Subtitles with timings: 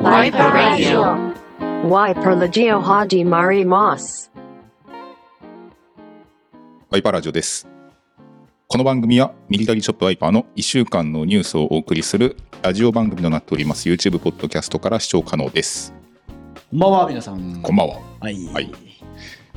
[0.00, 1.34] Wiper Radio.
[1.84, 4.30] Wiper Legio Haji Mari Moss.
[6.88, 7.68] ワイパーラジオです。
[8.66, 15.92] この番組はミリタリーショップワイパーの1週間のニュースをお送りするラジオ番組となっております YouTube ポッドキャストから視聴可能です。
[16.70, 17.60] こんばんは、皆さん。
[17.60, 18.00] こんばんは。
[18.20, 18.46] はい。
[18.46, 18.72] はい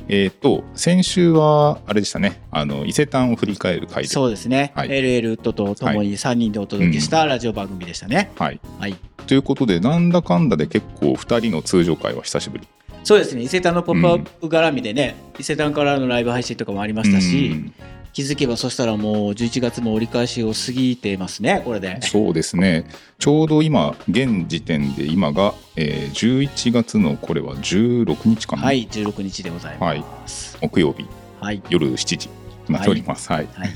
[0.08, 4.10] えっ、と、先週はあれでしたね、あの伊勢丹を振り返る回で。
[4.10, 4.72] そうですね。
[4.74, 8.30] はい LL ウッドとともに3人でお届けしたラジオ番組でしたね。
[8.36, 8.60] はい。
[8.78, 8.96] はい。
[9.26, 12.68] ということで、なんだかんだで結構2人の通常会は久しぶり。
[13.02, 13.42] そうですね。
[13.42, 17.74] 伊勢丹のポップアップ絡みでね、伊勢丹からのライブ配信とかもありましたし、うん
[18.14, 22.00] 気づけばそしたらもう11月も折り返しを過ぎてますね、これで。
[22.00, 22.86] そうですね。
[23.18, 28.62] ちょうど今、現時点で今が、えー11月のこれは16日かな。
[28.62, 30.56] はい、16日でございます。
[30.60, 31.06] 木曜日
[31.40, 31.60] はい。
[31.68, 33.30] 夜7時となっております。
[33.30, 33.48] はい。
[33.52, 33.70] はい。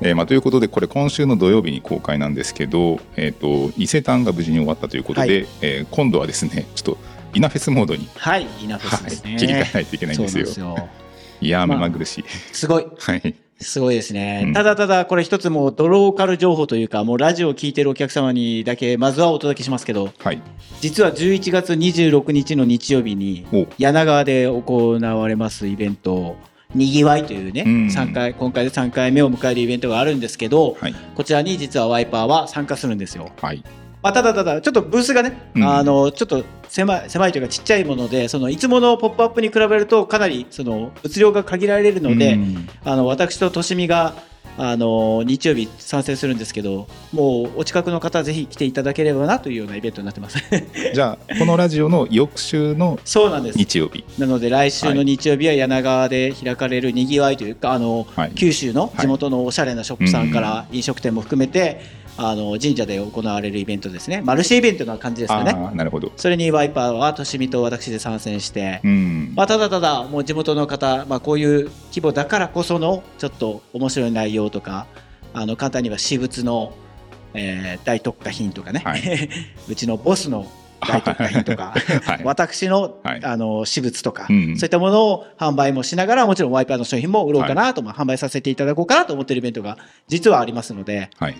[0.00, 6.98] えーまあ、ということで、これ、今週の土曜日に公開なんですけど、えー、と伊勢丹が無事に終わったということで、はえー今度はですね、ちょっと
[7.34, 9.30] イナフェスモードに、はい、イナフェスですね。
[9.32, 10.46] はい切り替えないといけないんですよ。
[10.46, 10.88] すよ。
[11.40, 12.24] いや目まぐるしい。
[12.52, 12.86] すごい。
[12.98, 14.42] はい、すごいですね。
[14.46, 20.40] うんただただ、これ一つもうドローカル情報というか、もうラジオを聞いてるお客様にだけ、まずはお届けしますけど、はい、
[20.80, 26.36] 実は11月26日の日曜日にお柳川で行われますイベント
[26.74, 27.90] にぎわいというね、うん。
[27.90, 33.30] 三回今回で3回目を迎えるイベントがあるんですけど、はい、こちらに実はワイパーは参加するんですよ。
[33.40, 33.62] はい、
[34.02, 35.64] まあ、ただただちょっとブースがね、うん。
[35.64, 42.68] あのちょっと狭い狭いというかちっちゃいものでそのいつもの「ポップアップに比べるとかなりその物量が限られるので、うん。
[42.84, 44.14] あの私ととしみが
[44.56, 50.38] あの日曜日参戦するんですけどもうお近くの方ぜひ来ていただければなというようなイベントになってます。
[50.94, 53.58] じゃあ、このラジオの翌週のそうなんです。
[53.58, 58.32] 日曜日、なので来週の日曜日は柳川で開かれるにぎわいというかあの、はい。
[58.34, 61.80] 九州のはい地元のおしゃれなショップさんから飲食店も含めて、
[62.16, 64.22] あの神社で行われるイベントですね。
[64.22, 65.52] マルシェイベントな感じですかあね。
[65.52, 66.12] あ、なるほど。
[66.16, 74.86] それにワイパーはとしみと私で参戦して、うん、まあ、ただただもう地元の方、まあ、こういう規模だからこそのちょっと面白い内容とか
[75.32, 76.72] あの簡単には私物の、
[77.34, 78.94] えー大特価品とかね、は
[79.68, 80.46] うちのボスの
[80.80, 81.74] 大特価品とか、
[82.06, 82.20] はい。
[82.24, 83.20] 私の,、はい。
[83.24, 89.76] あの私物とか、うんそういったものを販売もしながらもちろんワイパーの商品も売ろうかなと、まあ販売させていただこうかなと思っているイベントが
[90.06, 91.10] 実はありますので。
[91.18, 91.36] はい、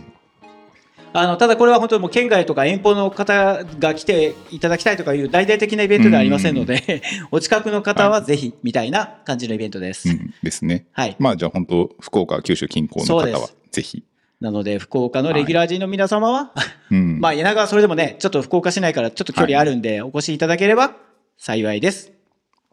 [1.17, 10.09] あのただこれは本当にもう県外とか遠方の方が来ていただきたいとかいう大々的なイベントではありませんので、お近くの方はぜひみたいな感じのイベントです。
[10.09, 10.87] うん、ですね。
[10.91, 14.03] はい、まあ、じゃあ、本当、福岡、九州近郊の方はぜひ。
[14.41, 16.53] なので福岡のレギュラー陣の皆様は、
[16.91, 17.21] うん。
[17.21, 20.97] まあ柳川それでもねちょっと福岡市内からちょっと距離あるんで、お越しいただければ
[21.39, 22.14] 幸いです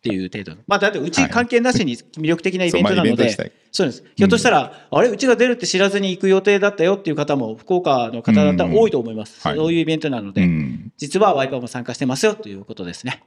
[0.01, 0.63] っていう程度の。
[0.65, 3.51] まあだってうち関係なしに魅力的なイベントなので、そうまあイベント自体。
[3.71, 4.03] そうです。
[4.15, 9.49] ひょっとしたら、あれうちが出るって知らずに行く予定だったよっていう方も福岡の方だったら多いと思います、うん。
[9.51, 9.59] はい。
[9.59, 13.21] そういうイベントなので、うん、実はワイパーも参加してますよということですね。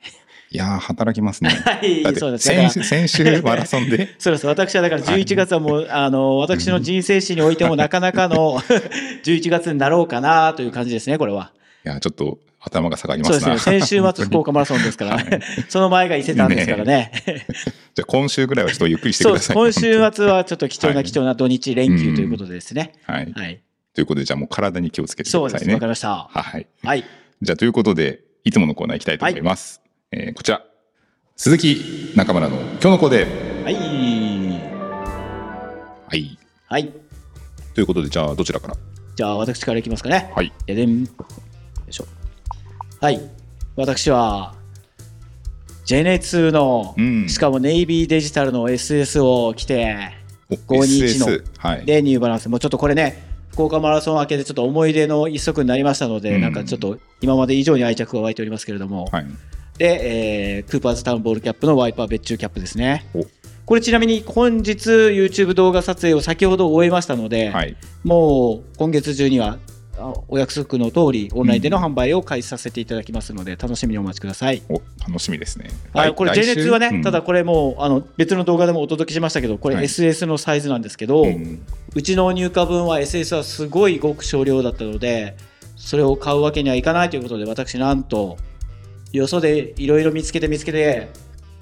[0.50, 1.50] いやー、働きますね。
[1.64, 2.48] はいそうです。
[2.48, 4.14] 先先週マラソンで。
[4.18, 4.46] そうです。
[4.46, 8.58] 私はだから11月はもう、あの私の人生史においてもなかなかの
[9.24, 11.52] 11月になろうかなという感じですねこれは。
[11.86, 13.80] いやちょっと頭が下がりますなそうですね。
[13.80, 17.12] 先週末福岡マラソンですから、ね、 その前が伊勢丹ですからね。
[17.94, 19.32] じゃあ今週ぐらいはちょっとゆっくりしてく。
[19.32, 19.80] ださい今週
[20.12, 22.92] 末はちょっと貴重なはい貴重な土日連休ということでですね。
[23.04, 23.60] はい、はい。
[23.94, 25.52] ということでじゃあもう体に気をつけてくそうです。
[25.54, 26.28] ださいねわかりました。
[26.30, 27.04] はいはい。
[27.42, 29.80] じゃあということでいつものコーナー行きたいと思います、
[30.12, 30.62] えーこちら
[31.36, 33.26] 鈴木中村の今日のコーデ
[33.64, 33.74] はい。
[36.08, 36.38] はい
[36.68, 36.92] はい。
[37.74, 38.76] ということでじゃあどちらから？
[39.16, 40.30] じゃあ私からいきますかね。
[40.34, 41.08] はいででん。
[43.04, 43.20] はい。
[43.76, 44.54] 私は、
[45.84, 47.28] JN2 の、うん。
[47.28, 50.14] しかもネイビーデジタルの SS を着て、
[50.48, 52.48] お521のでニューバランス。
[52.48, 56.40] もうちょっとこれね福岡マラソン明けでちょっと思い出の一足になりましたので、うん。
[56.40, 59.26] なんかちょっと今まで以上に愛着が湧いておりますけれども、はい。
[59.76, 63.04] で、えークーパーズタウンボールキャップのワイパー別注キャップですね。
[63.12, 63.26] お。
[63.66, 67.76] これちなみに本日 YouTube 動画撮影を先ほど終えましたので、はい。
[68.02, 69.58] もう今月中にはあ
[70.28, 74.62] お約束の通りオンラインでの販売を開始させていただきますので、楽しみにお待ちください。
[74.68, 75.70] お楽しみですね。
[75.92, 77.02] はい、これ J 熱はね、うん。
[77.02, 79.84] ただこれもうあの別の動画でもお届けしましたけどこれはい。
[79.84, 81.62] SS のサイズなんですけど、ううん
[82.02, 85.36] ちの入荷分は SS はすごいごく少量だったので
[85.76, 88.36] それを買うわけにはいかないということで私なんと
[89.12, 91.08] よそでいろいろ見つけて見つけて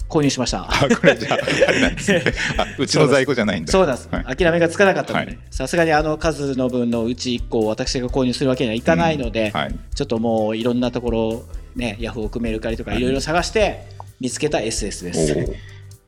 [0.09, 0.67] 購入しました。
[0.69, 2.23] あこれじゃあ あれなんですね。
[2.57, 3.71] あうちの在庫じゃないんだ。
[3.71, 4.35] そうなんです、はい。
[4.35, 5.27] 諦めがつかなかったのはい。
[5.27, 9.75] でさすがにあの数の分のうち1個を私が購入するわけにはいかないので、はい。
[9.95, 11.45] ちょっともういろんなところ、
[11.75, 13.87] ね、ヤフオクメルカリとかいろいろ探して
[14.19, 15.53] 見つけた SS です。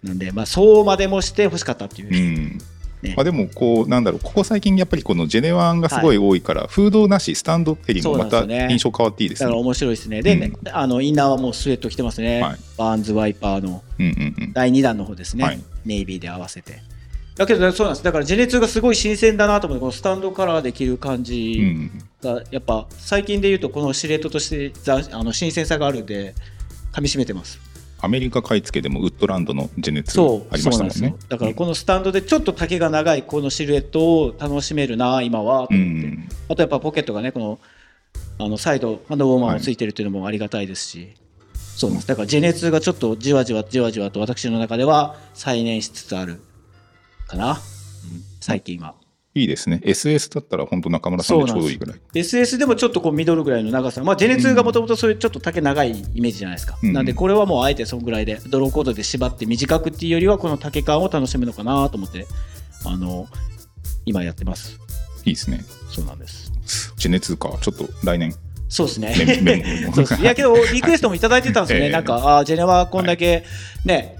[0.03, 2.13] なんで、まあ、そうまでもして欲しかったっていう。
[2.13, 2.59] うん
[3.05, 9.45] ねまあ、でもこうなんだろうここ最近やっぱりこのジェネワンがすごい多いから、フードなしスタンドっていうのもまた印象変わっていいですね。
[9.45, 10.21] だから面白いですね。
[10.21, 12.41] で、うんねあのインナーはもうスウェット着てますね。
[12.41, 13.83] はいバーンズワイパーの。
[14.53, 16.81] 第2弾の方ですね、はいネイビーで合わせて。
[17.35, 18.03] だけど、そうなんです。
[18.03, 21.91] だから、ジェネツーがすごい新鮮だなと思って、このスタンドカラーで着る感うじん、
[22.21, 26.33] が、やっぱ、最近で言うと、このシルエットとしてざあの新鮮さがあるんで、
[26.93, 27.59] 噛み締めてます。
[28.01, 31.15] アメリカ買い付けでもウッドランドのジェネツーそう、ありましたもんね。
[31.30, 36.07] だから、このスタンドでちょっと丈が長いこのシルエットを楽しめるな、今は、とう思って。
[36.07, 37.59] ん、あとやっぱポケットがね、この
[38.38, 41.13] あのサイド、ハンドウォーマーもついてるっていうのもありがたいですし、
[41.53, 42.07] そうなんです。
[42.07, 46.41] だから、ジェネツーがちょっとじわじわじわじわと私の中では再燃しつつある
[47.27, 47.59] かな、
[48.41, 48.95] 最近は。
[49.37, 49.81] いいですね。
[49.83, 51.99] SS だったら本当中村さんでちょうどいいぐらい。
[52.13, 56.93] SS でもちょっとこうミドルぐらいの長さ、まあ、ジェネツーがもともとそういうちょっと丈長いイメージじゃないですか、うん。
[56.93, 62.25] なんでこれはもうあえてそのぐらいでドローコードで縛って短くっていうよりはこの丈感を楽しむのかなと思って
[62.85, 63.27] あの
[64.05, 64.79] 今やってます。
[65.25, 65.65] いいですね。
[65.89, 66.53] そうなんです。
[66.95, 67.57] ジェネツか。
[67.59, 68.33] ちょっと来年。
[68.69, 69.13] そうですね。
[69.93, 70.21] そうです。
[70.21, 71.91] いやけどリクエストもいただいてたんですよね、 ええ。
[71.91, 73.43] なんかあージェネはこんだけ
[73.83, 74.15] ね、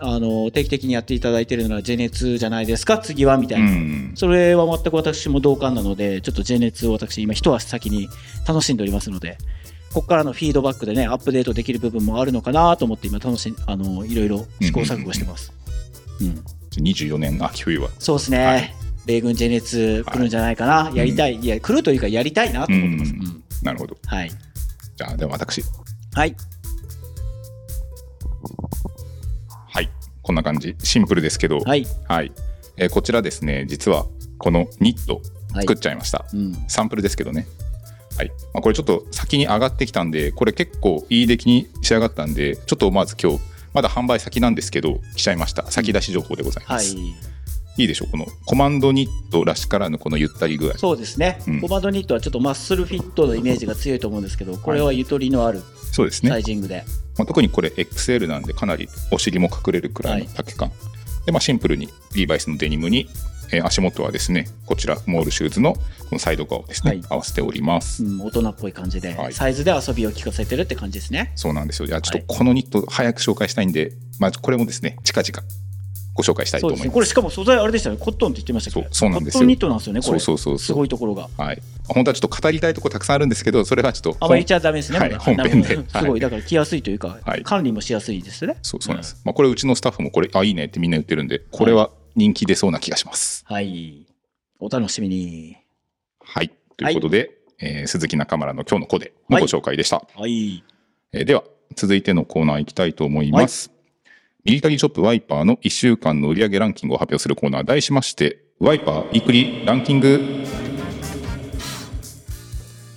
[0.00, 2.98] あの定期的にやっていただいてるのはジェネツじゃないですか？
[2.98, 3.36] 次は？
[3.36, 4.12] みたいうな、ん。
[4.14, 8.08] それは全く私も同感なので、ちょっとジェネツを私、今、一足先に
[8.46, 9.38] 楽しんでおりますので、
[9.92, 15.52] ここからのフィードバックでね、アップデートできる部分もあるのかなと思って、今、楽しんあのいろいろ試行錯誤してます。
[16.20, 16.42] うん
[16.76, 17.90] 24年秋冬は。
[17.98, 18.74] そうですね、はい
[19.06, 23.12] 米軍ジェネツ来るんじゃないかな、やりたい、いや、来るというか、やりたいなと思ってます。
[23.12, 23.96] うんうんなるほど。
[24.06, 24.30] はい。
[24.96, 25.62] じゃあ、では私。
[26.14, 26.34] はい。
[30.30, 30.76] こんな感じ。
[30.78, 31.58] シンプルですけど。
[31.58, 31.84] はい。
[32.06, 32.30] はい。
[32.76, 34.06] えーこちらですね、実は
[34.38, 35.20] このニット
[35.52, 36.24] はい作っちゃいました。
[36.32, 36.54] うん。
[36.68, 37.48] サンプルですけどね。
[38.16, 43.40] はいまあ、これちょっと先に上がってきたんで、これ結構いい出来に仕上がったんで、ちょっとまず今日、
[43.74, 45.68] まだ販売先なんですけど、来ちゃいました。
[45.68, 46.94] 先出し情報でございまはいす。。
[47.76, 50.78] い、いでしょう、このコマンドニットらしからぬこのゆったり具合。
[50.78, 51.60] そうですね、うん。
[51.60, 55.62] コマンドニットはちょっとマッスルフィットのイメージが強いと思うんですけど、これはゆとりのある
[55.92, 56.30] そうですね。
[56.30, 56.84] サイジングで。
[57.18, 60.72] まあ、特にこれ XL なんでかなりお尻も隠れるくらいの丈感、
[61.26, 63.08] で、まあ、シンプルにリーバイスのデニムに、
[63.52, 65.80] えー足元はですねこちらモールシューズのこ
[66.12, 67.02] のサイド側をですね、はい。
[67.08, 69.32] 合わせております、うん、大人っぽい感じで、はい。
[69.32, 71.32] サイズで遊びを効かせてるって感じですね。
[71.34, 71.88] そうなんですよ。
[71.88, 72.26] いやちょっはい。
[72.26, 75.46] とこのニット早く紹介したいんで、まあ、これもですね近々
[76.20, 76.66] ご紹介したいと。
[76.66, 76.90] 思います。
[76.90, 77.96] これしかも素材あれでしたね。
[77.96, 78.88] コットンって言ってましたっけ？
[78.88, 79.38] そうそうなんですよ。
[79.38, 80.20] コットンニットなんですよね、こそうれ。
[80.20, 80.66] そうそうそう。
[80.66, 81.28] すごいところが。
[81.36, 81.62] はい。
[81.88, 84.98] 本当はちょっと語りたいところたくさんあるんですけどそれはちょっとあんまり言っちゃダメですね。
[84.98, 85.68] はい本編で。
[85.68, 86.18] すごはい。
[86.18, 87.42] い、だから着やすいというか、はい。
[87.42, 88.56] 管理もしやすいですね。
[88.62, 93.44] そうそうなんです、まあ、これうちのスタッフもこれあいいねってみんな言ってるんでこれは人気出そうな気がします。
[93.46, 94.06] はい。
[94.58, 95.56] お楽しみに。
[96.22, 96.50] はい。
[96.76, 97.30] ということで、
[97.60, 100.64] えー鈴木中村の今日のコデのご紹介でした、はい。
[101.12, 101.44] えーでは
[101.76, 103.70] 続いてのコーナー行きたいと思います、
[104.44, 110.18] ミリタリーショップワイパーの1週間の売上ランキングを発表するコーナー題しましてワイパーウィークリーランキング。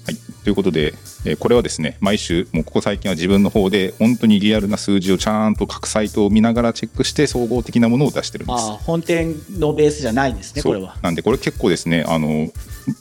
[0.05, 0.43] はい。
[0.43, 0.93] ということで、
[1.25, 8.61] えーこれはですね毎週もうここ最近は自分の方で本当にリアルな数字をちゃんと各サイトを見ながらチェックして総合的なものを出してるんです。
[8.61, 10.97] ああ、本店のベースじゃないんですね、これは。
[11.01, 12.49] なんでこれ結構ですねあの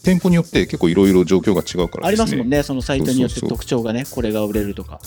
[0.04, 2.38] 店舗によって結構いろいろ状況が違うからありですね。
[2.38, 5.00] ますもんね、そのサイトによって特徴がね、これが売れるとか。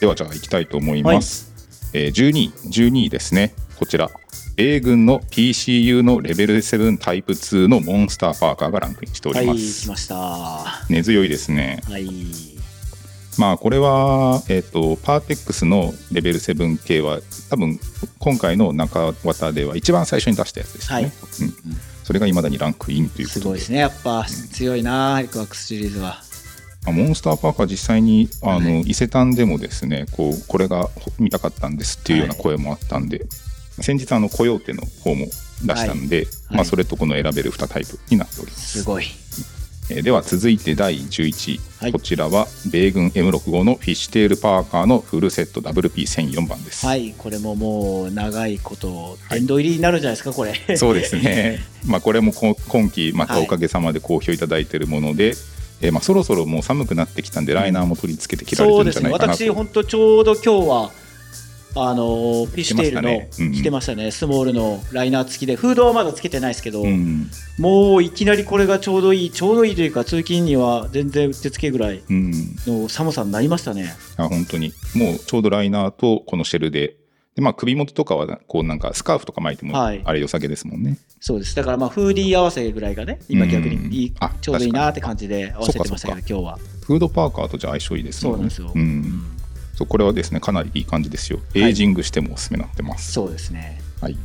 [0.00, 1.49] ではじゃあ行きたいと思います、
[1.92, 3.54] えー12位12位ですね。
[3.78, 4.10] こちら。
[4.56, 10.16] 米軍の PCU のレベル7タイプ2のモンスターパーカーがランクインしておはい、ります、来ました。
[10.16, 11.80] は根強いですね。
[11.98, 12.60] い。
[13.38, 17.80] まあこれは、えっとパーテックスのレベル7系は多分
[18.18, 21.12] 今回の中綿では一番最初に出したやつですよね、はい。
[21.12, 21.52] うん、
[22.04, 23.40] それがいまだにランクインということで。
[23.40, 26.22] すごいですね、やっぱ強いな、エクワックスシリーズは。
[26.84, 33.26] まあモンスターパーカー実際にあの、伊勢丹でもですねこうこれが見たかったんですっていうような声もあったんで、
[33.80, 35.26] 先日あのコヨーテの方も
[35.64, 36.26] 出したんで、はい。
[36.56, 39.04] まあ、それとこの選べる2タイプになっております、すごい。
[39.90, 41.92] えーでは続いて第11位、はい。
[41.92, 50.76] こちらは米軍 M65 のフィッシュテールパーカーのフルセット WP1004 番です、はい、これももう長いこと、殿堂入りになるんじゃないですか、これ。
[50.76, 55.34] そうですね、 まあ、これもこ今期またおかげさまで好評いただいているもので、
[55.82, 60.90] えーまあ、そろそろもう寒くなってきたんでライナーも取り付けて着られてるんそうですね、じゃないかなと、私、本当、ちょうど今日は、
[61.76, 63.46] あのフィッシュテールの着てましたね。
[63.46, 63.52] うん。
[63.52, 67.30] 着てましたね、スモールのライナー付きで、フードはまだつけてないですけど、うん。
[67.58, 72.32] もういきなりこれがちょうどいい、ちょうどいいというか、通勤には全然うってつけぐらいうん、
[72.66, 73.94] の寒さになりましたね。
[74.16, 74.72] あ本当に。
[74.94, 76.96] もうちょうどライナーとこのシェルで
[77.40, 80.02] で、まあ、首元とかはこうなんかスカーフとか巻いてもはい。
[80.04, 81.56] あれ良さげですもんね、そうです。
[81.56, 86.58] だからまあフーディー合わせぐらいがね、今逆うんにいいあちょうどいいなって感じで合わせてましたけど、今日は。
[86.84, 88.30] フードパーカーとじゃあ相性いいですね。
[88.30, 88.68] そうなんですよ。
[88.74, 89.24] ん。
[89.74, 91.40] そうこれはですねかなりいい感じですよ。
[91.54, 93.80] エイジングしてもおすすめになってます、そうですね。
[94.00, 94.16] はい。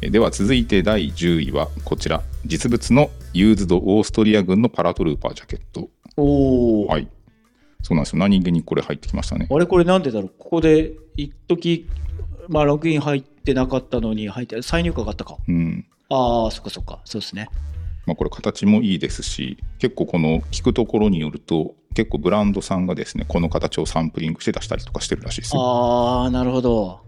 [0.00, 2.22] えでは続いて第10位はこちら。
[2.46, 5.88] 実物のユーズドオーストリア軍のパラトルーパージャケット。
[6.16, 7.08] おお、はい。
[7.82, 8.18] そうなんですよ。
[8.18, 9.46] 何気にこれ入ってきましたね。
[9.50, 10.32] あれこれなんでだろう？
[10.38, 11.88] ここで一時
[12.48, 15.36] まあログイン入ってなかったのに入って再入荷があったか。
[15.46, 15.86] うん。
[16.10, 17.00] ああそっかそっか。
[17.04, 17.48] そうですね。
[18.06, 25.60] まあ、これ形もいいですし結構この聞くところによると結構ブランドさんがですねこの形をサンプリングして出したりとかしてるらしいですよ。
[25.62, 27.00] ああなるほど。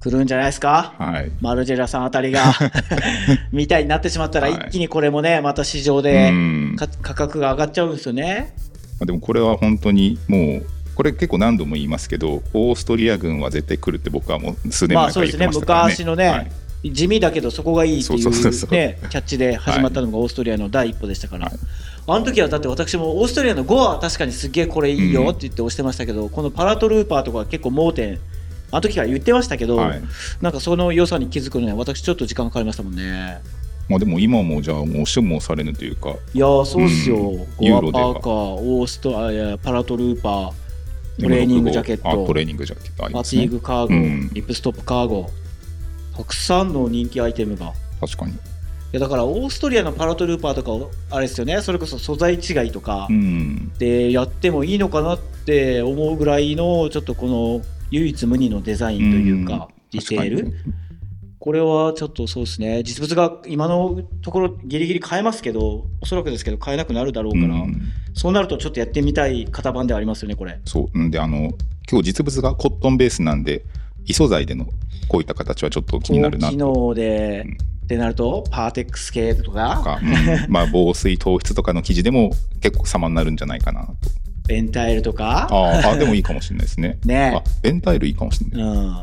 [0.00, 0.94] 来るんじゃないですか？
[0.98, 1.32] はい。
[1.40, 2.52] マルジェラさんあたりが。
[3.52, 4.66] みたいになってしまったらはい。
[4.68, 6.30] 一気にこれもねまた市場うで
[6.76, 8.54] 価格が上がっちゃうんですよね。
[9.00, 15.46] まあでもこれは本当にもうこれ結構何度も言いますけどオーストリア軍は絶対来るって僕はもう数年まあ前から言ってそうですね。
[15.46, 15.84] ましたからね。
[15.90, 16.38] 昔のね、は
[16.84, 16.92] い。
[16.92, 18.70] 地味だけどそこがいいっていそうそうそうそう。
[18.70, 21.54] うねキャッチで始まったのがオーストリアの第一歩でしたから、はい。
[22.06, 28.18] あの時はだって私もオーストリアの5は確かにすげえこれいいよって言って押してましたけど、このパラトルーパーとかは結構盲点
[28.70, 30.02] あの時から言ってましたけど、はい。
[30.40, 33.40] なんかその良さに気づくのには私ちょっと時間かかりましたもんね。
[33.88, 38.14] まあ、でも今もじゃあもう押しても押されぬというかいやーそうっすよ、うんゴアユーロでは。
[38.14, 40.52] パーカーオーストあいやパラトルーパー
[41.20, 42.08] トレーニングジャケット。
[42.08, 43.04] あトレーニングジャケット。
[43.04, 44.30] ありファティーグカーゴ、うん。
[44.32, 45.30] リップストップカーゴ。
[46.16, 47.72] たくさんの人気アイテムが。
[48.00, 48.32] 確かに。
[48.32, 48.36] い
[48.92, 51.60] やだからオーストリアのパラトルーパーとかをあれですよね。
[51.62, 53.06] それこそ素材違いとか。
[53.10, 53.72] うん。
[53.78, 60.52] でやってもいいのかなって思うぐらいのちょっとこの唯一無二のデザインというか、ディテール
[61.44, 62.82] これはちょっとそうですね。
[62.82, 67.82] 実物が今のところギリギリ買えますけどおそらくですけど買えなくなるだろうから、うん。
[68.14, 70.58] そうなるとちょっとやってみたい型番ではありますよねこれ。
[70.64, 71.10] そう。
[71.10, 71.52] であの
[71.86, 73.62] 今日実物がコットンベースなんで
[74.06, 74.64] 異素材での
[75.06, 77.52] こういった形はちょっと気になるな高機と能で、うん。
[77.84, 79.82] ってなるとパーテックス系とか？
[79.84, 80.50] か、うん。
[80.50, 82.30] まあ 防水糖質とかの生地でも
[82.62, 83.94] 結構様になるんじゃないかなと。
[84.48, 85.46] ベンタイルとか？
[85.50, 86.96] あーあでもいいかもしれないですね。
[87.04, 87.34] ね。
[87.36, 88.94] あベンタイルいいかもしれない、うん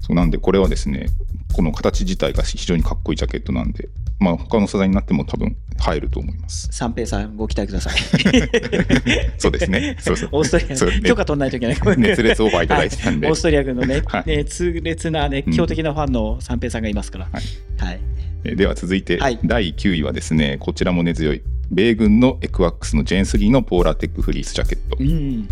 [0.00, 1.06] そうなんでこれはですね
[1.52, 3.88] この形自体が非常にかっこいいジャケットなんで
[4.20, 6.68] まあ他の素材になっても多分入ると思います。
[6.70, 7.94] 三平さんご期待ください。
[9.38, 9.96] そうですね。
[9.98, 10.28] そうそう。
[10.32, 11.76] オーストリアね許可取んないといけない。
[11.96, 13.26] 熱烈オファーいただいてたんで。
[13.26, 14.24] はいオーストリア軍のね、はい。
[14.26, 17.42] 熱烈な熱狂的なファンの三平さんがいますから、はい
[17.78, 18.00] はい。
[18.44, 19.38] えでは続いて、はい。
[19.42, 25.48] 第9位はですねこちらも根強い米軍のエクワックスのジェーン3のポーラーテックフリースジャケット、うん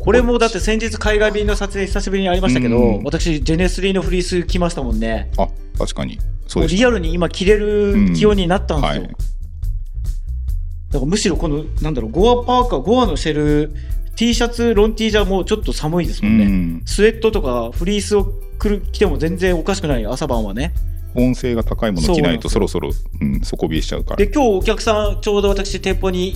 [0.00, 3.04] これもだって先日海外便の撮影久しぶりにありましたけど、うん。
[3.04, 5.30] 私ジェネスリーのフリース着ましたもんね。
[5.36, 5.46] あ
[5.78, 6.18] 確かに。
[6.46, 9.10] そうですリアルに今着れる気温になったんですよ、はい。
[9.10, 13.74] だからむしろこのなんだろうゴアパーカーゴアのシェル
[14.16, 16.82] T シャツロン T じゃもうちょっと寒いですうもんね、ん。
[16.86, 20.72] スウェットとかフリースを着ても全然おかしくない朝晩はね。
[21.14, 22.90] 保温性が高いもの着ないとそそろそろ、
[23.20, 24.16] うん、底冷えしちゃうから。
[24.16, 26.34] で今日お客さんちょうど私店舗に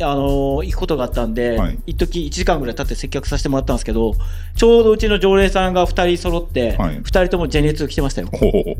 [0.00, 1.78] あのー行くことがあったんで、はい。
[1.86, 4.14] 一時1時間ぐらい経って接客させてもらったんですけど
[4.56, 7.00] ちょうどうちの常連さんが2人揃って、はい。
[7.00, 8.28] 2人ともジェネツを着てましたよ。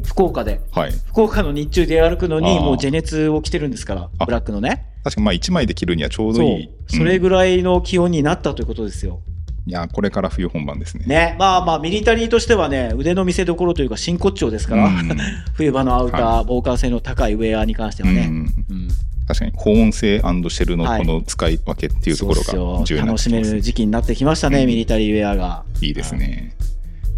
[0.05, 0.61] 福岡で。
[0.73, 0.93] はい。
[1.09, 4.87] 福岡の日中で歩くのにもうジェネツを着てるんですからあブラックのね。
[5.05, 6.71] 確かにまあ1枚で着るにはちょうどいい。
[6.89, 7.23] それうん。
[7.23, 9.21] ぐらいの気温になったということですよ、
[9.67, 11.05] いやこれから冬本番ですね。
[11.07, 11.37] ね。
[11.39, 15.17] まあまあミリタリーとしてはね腕の見せ所というか真骨頂ですから、うん。
[15.55, 18.37] 冬場のアウター、は防寒性の高いウェアに関してはね、うん。
[18.71, 18.89] うん
[19.29, 21.01] 確かに保温性シェルのはい。
[21.01, 24.67] この使い分けっていうところが重要になっ楽してめる時期になってきましたね、うん。
[24.67, 25.65] ミリタリーウェアが。
[25.83, 26.57] いいですね。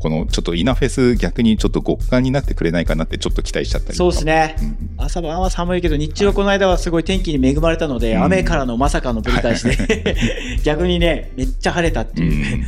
[0.01, 5.05] このちょっとイナフェス逆にちょっと極寒になってくれないかなってちょっと期待しちゃったりそうですね、うん。
[5.05, 8.25] 朝晩は寒いけど、日中はこの間はすごい天気に恵まれたので、うん。
[8.25, 10.17] 雨からのまさかのぶり返しで、
[10.65, 12.57] 逆にね、めっちゃ晴れたってういう。
[12.57, 12.65] ん。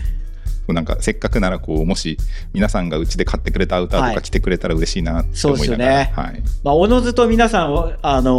[0.75, 2.17] なんかせっかくならこうもし
[2.53, 4.15] 皆さんがうちで買ってくれたアウターとはい。
[4.15, 8.31] か着てくれたら嬉しいなって思いながら、そうですよはい、まあ、おのずと皆さんは、あの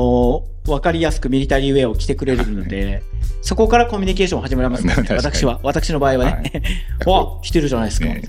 [0.49, 3.03] ー分かりやすくミリタリーウェアを着てくれるので、
[3.41, 4.95] そこからコミュニケーション始まりますね。
[5.15, 6.63] 私は、私の場合はね。
[7.05, 8.21] わ、 着てるじゃないですか、ね。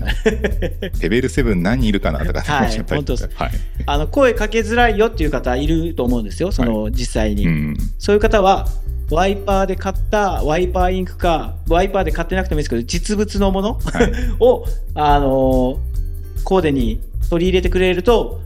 [1.01, 3.51] レベル7何人いるかなとかはい思っちゃったりとか本はい。
[3.85, 7.47] あの声かけづらいよっていう方いると思うんですよ、その実際に。
[7.47, 7.77] うん。
[7.97, 8.67] そういう方は、
[9.11, 14.11] ワイパーで買ったワイパーインクか、ワイパーで買ってなくてもいいですけど、実物のもの、はい。
[14.39, 14.65] を、
[14.95, 15.95] あのー
[16.45, 18.39] コーデに取り入れてくれると、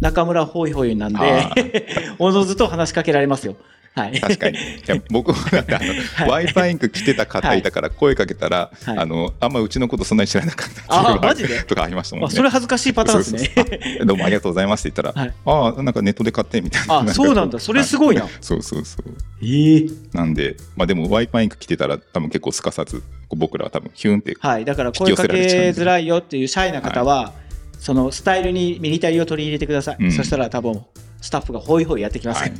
[0.00, 1.86] 中村ホイホイなんあで、
[2.18, 3.56] おのずと話しかけられますよ。
[3.94, 4.20] はい。
[4.20, 4.58] 確かに。
[5.10, 11.62] 僕もだってあの、はいワインク着てた方いたから声かけたら、はいあのあんまうちのことそんなに知らなかったっマジで？
[11.62, 12.34] とかありましたもんあね。
[12.34, 14.04] それ恥ずかしいパターンですね。
[14.04, 16.98] どうもありがとうございますって言ったら、はいああなんかネットで買ってみたいな。
[16.98, 17.58] あ、そうなんだ。
[17.58, 18.28] それすごいな。
[18.42, 19.04] そうそうそう。
[19.42, 24.66] ええなんで、まあでもワイパーインク着てたら多分結構すかさず、僕らは多分ヒュンって、はい。
[24.66, 25.32] だから声かけ
[25.70, 27.32] づらいよっていうシャイな方は、
[27.78, 29.96] そのスタイルにミリタリーを取り入れてください。
[30.00, 30.82] うんそしたら多分、
[31.20, 32.42] スタッフがホイホイやってきます。
[32.42, 32.52] はい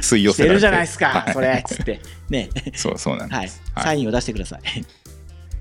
[0.00, 2.00] 吸い寄してるじゃないですか、はいそれっつって。
[2.30, 2.48] ね。
[2.74, 3.62] そうそうなんはいです。。
[3.76, 4.60] サインを出してください。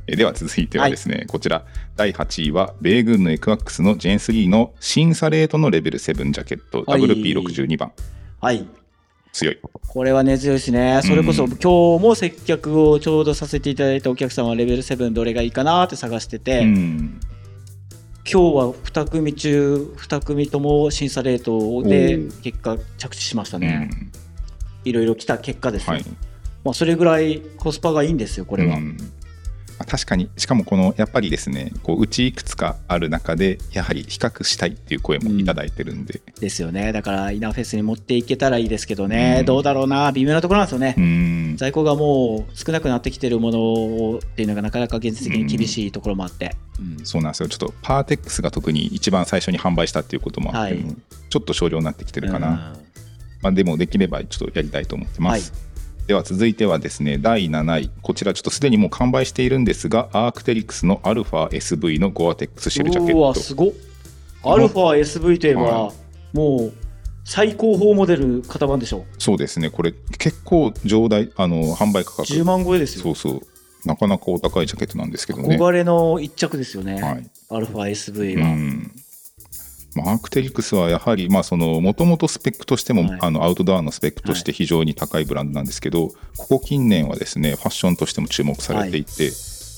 [0.08, 1.66] えでは続いてはですね、こちら
[1.96, 7.92] 第8位は米軍のエクワックスのジェン3の審査レートのレベル7ジャケットはい WP62 番
[8.40, 8.68] はい。
[9.34, 11.02] 強いこれは根強いですね。
[11.04, 17.20] それこそうん今日も接客をちょうどさせていただいたお客さんはレベル7どれがいいかなって探してて、うん
[18.32, 23.76] 今日は2組中2組とも審査レートで結果着地しましたうね。
[23.76, 24.12] ん
[24.84, 25.94] いろいろ来た結果ですよ。
[25.94, 26.06] はい
[26.64, 28.78] まあ、それぐらいコスパがいいんですよ、これは。
[28.78, 29.25] うんまあ
[29.78, 36.92] 確かにしかもこのやっぱりですねこううちいくつかある中でやはり比較したいっていう声もいただいてるんで、ですよね。
[36.92, 39.46] だから、イナフェスに持っていけたらいいですけどね、うん。
[39.46, 40.96] どうだろうな、微妙なところなんですよね。
[40.98, 41.56] うん。
[41.58, 46.56] 在庫がもう少なくなってきてるものっていうのがなかなか現実的に厳しいところもあって。
[46.80, 47.06] うん。
[47.06, 47.50] そうなんですよ。
[47.50, 50.86] ちょっとパーテックスが特に一番最初に販売したっていうこともあって、はい。
[51.30, 52.56] ちょっと少量になってきてるかな、うん。
[53.42, 55.54] まあ、でもできればちょっとやりたいと思ってます、
[56.08, 63.72] では続いてはですね第7位こちらちょっとすでにもう完売しているんですがアークテリクスの α SV のゴアテックスシェルジャケうわ、ットすごっ。
[64.44, 65.94] アルファ SV といえば、は
[66.34, 66.74] もう
[67.24, 69.06] 最高峰モデル型番でしょ。
[69.18, 73.04] そうですねこれ結構上代あの販売価格10万超えですよ。
[73.04, 73.42] そうそう
[73.88, 77.02] なかなかお高いジャケットなんですけどね憧れの一着ですよね。
[77.02, 78.48] はいアルファ SV うは。
[78.50, 79.05] んまあ、
[80.04, 81.56] アークテリクスはやはりもと
[82.06, 83.20] もとスペックとしても、はい。
[83.22, 89.32] あのアウトドアのスペックとして非常に高いブランドなんですけど、ここ近年はですねファッションとしても注目されていて、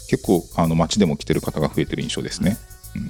[0.10, 2.58] 結構あの街でも着てる方が増えてる印象ですね。
[2.96, 3.10] うん。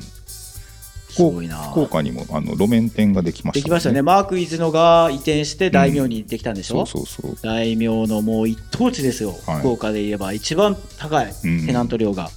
[1.17, 4.03] 福岡にもあの路面店ができましたできましたね。。
[4.03, 7.37] マーク・イズノが移転して大名にできたんでしょ、そうそうそう。
[7.41, 9.59] 大名のもう一等地ですよ、はい。
[9.61, 11.65] 福岡で言えば一番高いうん。
[11.65, 12.29] テナント料が、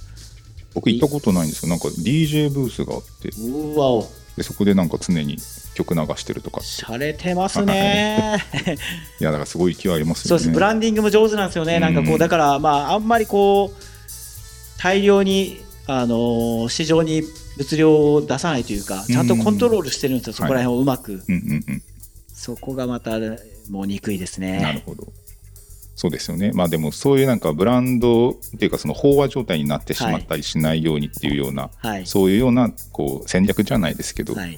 [0.73, 3.29] 僕行ったことないんですけどなんか DJ ブースがあって。
[3.39, 4.07] うわお
[4.41, 5.37] でそこでなんか常に
[5.73, 6.61] 曲流してるとか。
[6.61, 8.43] しゃれてますね。
[9.19, 9.23] い。
[9.23, 10.29] やだからすごい勢いありますよね。
[10.29, 10.49] そうです。
[10.51, 17.23] ブランディングも上手なんですよね、なんかこううんだからまああんまりこう大量にあのー市場に
[17.57, 21.83] 物量を出さないというかちゃんとコントロールしてるんですよ、そこら辺をうまく、うんうんうん。
[22.27, 23.19] そこがまた
[23.69, 25.07] もう憎いですなるねほど。
[26.01, 26.51] そうですよね。
[26.55, 32.07] まあでもそういうなんかブランドっていうかその飽和状態になってしまったりしないようにっていうような、はい。
[32.07, 34.49] そういうようなこう戦略じゃないですけど、はい。
[34.49, 34.57] うん、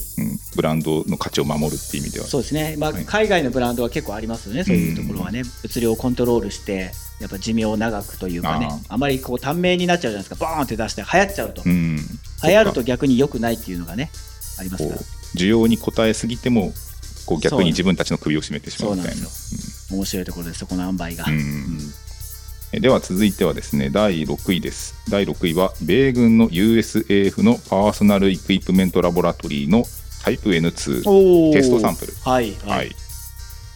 [0.56, 2.28] ブランドの価値を守るっていう意味では。
[2.28, 3.04] そうですね、まあ、はい。
[3.04, 8.98] 海外のブランドは結構ありますよね、そういうところはね、物量をコントロールして、やっぱ寿命を長くというかね、ああ。
[8.98, 14.12] まりこう短命になっちゃうじゃないですか、バーンって出して、流行っちゃうと、うん、流行ると逆に良くないっていうのがね、
[14.60, 15.02] ありますから、
[15.36, 16.72] 需要に応えすぎても
[17.26, 19.28] こう逆に自分たちの首を絞めてしまそうみたいな。
[19.94, 21.26] 面白いところです、そこの塩梅が。
[21.28, 21.80] うん。
[22.82, 24.96] では続いてはですね第6位です。
[25.10, 29.84] 第6位は米軍の USAF のパーソナルイクイプメントラボラトリーの
[30.24, 31.54] タイプ N2 おー。
[31.54, 32.14] テストサンプル。
[32.24, 32.88] はい、ははい。
[32.88, 32.92] い、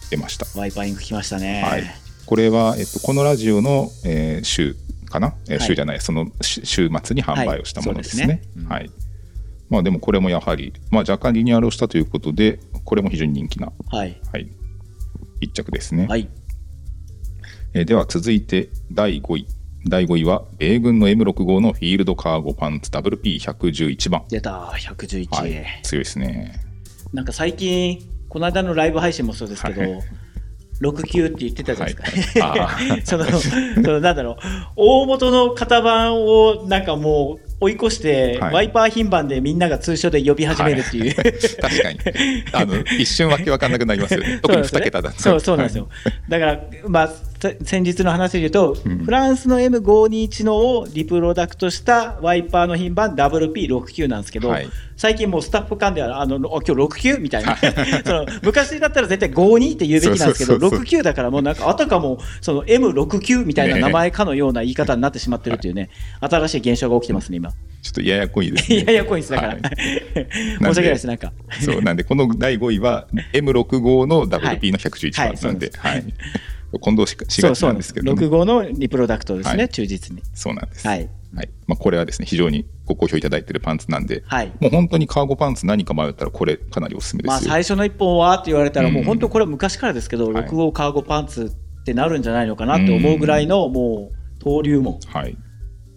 [0.09, 0.47] 出ました。
[0.59, 1.61] ワイパーインク来ましたね。
[1.61, 1.83] はい、
[2.25, 4.75] これは、えっと、このラジオの、えー週
[5.09, 5.67] かな、えーはい。
[5.67, 8.23] 週じゃないそのし週末に販売をしたものですね。
[8.23, 8.63] はいそうですね。
[8.63, 8.91] うんはい。
[9.69, 14.47] まあ、でもこれもやはり、まあ、若干リニューアルをしたということでこれも非常に人気な、はい、はい、
[15.41, 16.29] 一着ですね、はい、
[17.73, 19.47] えーでは続いて第5位。
[19.87, 26.59] 第5位は米軍の M65 のフィールドカーゴパンツ WP111 番、出た、111、はい、強いですね。
[27.13, 29.99] なんか最近、この間のライブ配信もそうですけど、はい。
[30.81, 32.47] 69って言ってたじゃないですか。
[32.47, 33.01] はい。
[33.05, 34.37] その、そのなんだろう、
[34.75, 38.53] 大元の型番をなんかもう追い越して、はい。
[38.53, 41.15] ワイパー品番でみんなが通称で呼び始めるっていう。
[41.61, 41.99] 確かに。
[42.53, 44.39] あの一瞬わけわかんなくなりますよね。
[44.41, 45.21] 特に2桁だと。
[45.21, 45.89] そうそうなんですよ。
[46.29, 49.05] だから、まあ、さ先日の話で言うと、うん。
[49.05, 54.69] フランスの M521 のをリプロダクトしたワイパーの品番 WP69 なんですけど、はい。
[54.95, 57.55] 最近もうスタッフ間ではあのあ今日69みたいな。
[58.03, 67.51] その昔だったら絶対52って言うべきなんですけどそうそうそう69だからもうなんかあたかもその M69 みたいな名前かのような言い方になってしまってるっていうね新しい現象が起きてますね今。
[67.83, 68.77] ちょっとややこいですね。
[68.77, 69.61] い やいやこいんですだから、はい。
[69.61, 71.31] 申し訳ないですなんか。
[71.61, 76.03] そうなんでこの第5位は M65 のはい WP の111はい番なんで、はい
[76.79, 79.69] 混同ししがちなんんですけど、ね、65のリプロダクトですね、はい。
[79.69, 80.21] 忠実に。
[80.33, 81.09] そうなんです、はい。
[81.35, 81.49] はい。
[81.67, 84.51] まあ、これはですね非常にご好評いただいているパンツなんで、はい。
[84.59, 90.45] もう本当にカーゴパンツ何か迷ったらこれかなりおすすめですよ、まあ最初の一本はって言われたらもううん本当これは昔からですけど、はい。
[90.45, 95.37] 6号カーゴパンツってなるんじゃないのかなって思うぐらいのもう登竜門はい、い。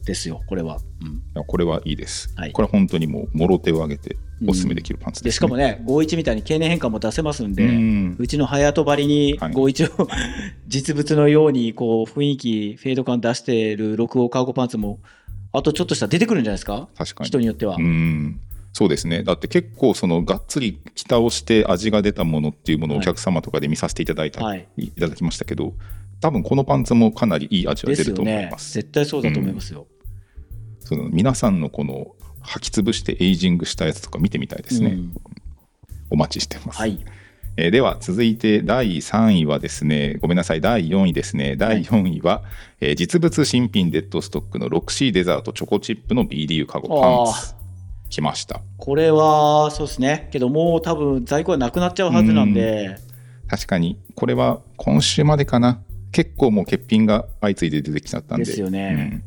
[0.04, 1.22] ですよこれは、うん。
[1.34, 2.52] やこれはいいです、はい。
[2.52, 5.28] これは本当にもうもろ手を挙げておすすめできるパンツです、ね。
[5.30, 7.70] でしかもね51みたいに経年変化も出せますんで、うう
[8.22, 9.52] んちの隼人張りにはい。
[9.52, 10.08] 51を
[10.68, 15.00] 実物のようにこう雰囲気フェード感出してる6号カーゴパンツも
[15.52, 16.88] あとちょっとしたら出てくるんじゃないですか？
[16.96, 17.28] 確かに。
[17.28, 18.40] 人によっては、うん。
[18.72, 19.24] そうですね。
[19.24, 24.68] だって結構そのがっつり着倒して味が出たものっていうものをお客様とかで見させていただいた、はい。
[24.76, 25.74] い、ただきましたけど
[26.20, 28.74] 多分このパンツもかなりいい味は出ると思いねます。
[28.74, 29.88] 絶対そうだと思いますよ、
[30.78, 34.90] その皆さんのこの履き潰してエイジングしたやつとか見てみたいですね。
[34.90, 35.12] うん。
[36.10, 36.78] お待ちしてます。
[36.78, 36.98] はい。
[37.56, 41.56] えーでは続いて第3位はですねごめんなさい第4位ですね。
[41.56, 42.42] 第4位は、
[42.80, 47.54] えー実物新品デッドストックの 6C デザートチョコチップの BDU カゴパンツ。
[48.08, 48.60] 来ました。
[48.76, 50.28] これは、そうですね。
[50.32, 52.96] けど、もう多分在庫はなくなっちゃうはずなんで、
[53.46, 54.00] 確かに。
[54.16, 55.80] これは今週までかな。
[56.10, 58.46] 結構もう欠品が相次いで出てきちゃったんで。
[58.46, 59.22] ですよね。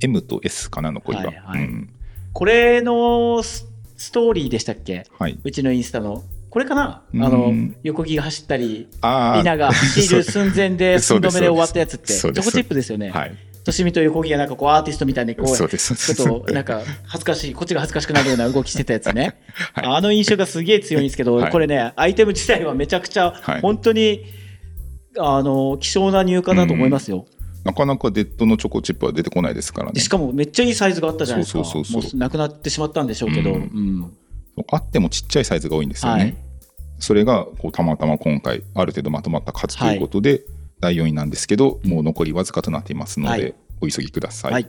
[0.00, 0.10] うん。
[0.12, 1.64] M と S かな残りは、はいはい。
[1.64, 1.90] うん
[2.32, 3.66] これのス
[3.96, 5.04] ストーリーでしたっけ？
[5.18, 5.38] はい。
[5.42, 6.22] うちのインスタの。
[6.48, 6.82] これかな？
[6.82, 7.68] あうん。
[7.70, 13.10] の、横木が走ったり、あリナが 走る寸前で 寸止めで終わったやつって、チョコチップですよね。
[13.10, 13.36] はい。
[13.62, 19.38] としみと横木がなんかこうアーティストみたいにこう、ちょっとなんか恥ずかしい、こっちが恥ずかしくなるような動きしてたやつね。
[19.74, 19.86] はい。
[19.98, 21.52] あの印象がすげえ強いんですけど、はい。
[21.52, 23.60] これね、アイテム自体はめちゃくちゃはい。
[23.60, 24.22] 本当に、
[25.18, 27.26] あの希少な入荷だと思いますよ。
[27.64, 29.92] なかなかデッドのチョコチップは出てこないですからね。
[29.94, 31.64] でしかもめっちゃいいサイズがあったじゃないですか。
[31.64, 34.00] そうそうそうなくなってしまったんでしょうけど、ううん。
[34.00, 34.12] ん
[34.72, 36.36] あってもちっちゃいサイズが多いんですよね、はい。
[36.98, 40.42] それがこうたまたま今回ある程度まとまった数ということで、
[40.80, 43.54] 第4位なんですけどもう残りわずかとなっていますので、はい。
[43.82, 44.68] お急ぎください、はい。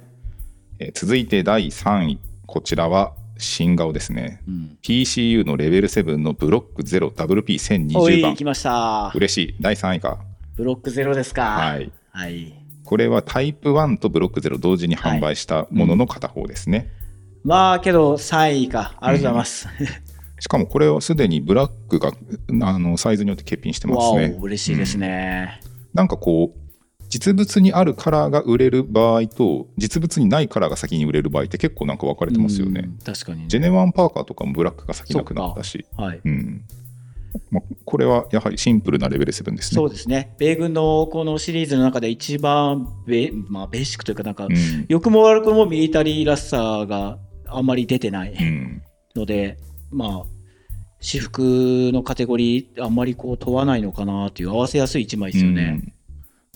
[0.80, 2.20] えー続いて第3位。
[2.46, 4.42] こちらは新顔ですね。
[4.48, 4.78] うん。
[4.82, 9.12] PCU のレベル7のブロック 0WP1020 おい、番来ました。
[9.16, 9.56] 嬉しい。
[9.60, 10.20] 第3位か。
[10.56, 11.44] ブロックゼロですか。
[11.44, 11.92] はい。
[12.12, 12.61] はい。
[12.92, 16.90] これはタイプ1とブロック0同時に販売したものの片方ですね、
[17.46, 18.98] まあ、けど3位か。
[19.00, 19.70] ありがとうございます。
[20.42, 22.12] しかもこれはすでにブラックが
[22.64, 25.62] あのサイズによって欠品してますわねお、嬉しいですね。
[25.94, 26.60] なんかこう
[27.08, 32.98] 実物にあるカラーが売れる場合と実物にないカラーが先に売れる場合って結構なんか分かれてますよねうん。
[32.98, 33.46] 確かにね。
[33.48, 36.20] ジェネワンパーカーとかもブラックが先なくなったし、はい。
[36.26, 36.66] うん
[37.50, 39.76] まあ、これはやはりシンプルなレベル7ですね。
[39.76, 40.36] そうですね。
[40.38, 47.18] 米軍のこのシリーズの中で一番ベ,、まあ、ベーシックというか、なんか、うん良くも悪くもミリタリーらしさが
[47.48, 48.82] あんまり出てないうん
[49.16, 49.58] ので、
[49.92, 50.24] まあ、
[51.00, 51.40] 私服
[51.94, 55.82] のカテゴリー、あんまりこう問わないのかなっていう、合わせやすい一枚ですよね。
[55.84, 55.94] うん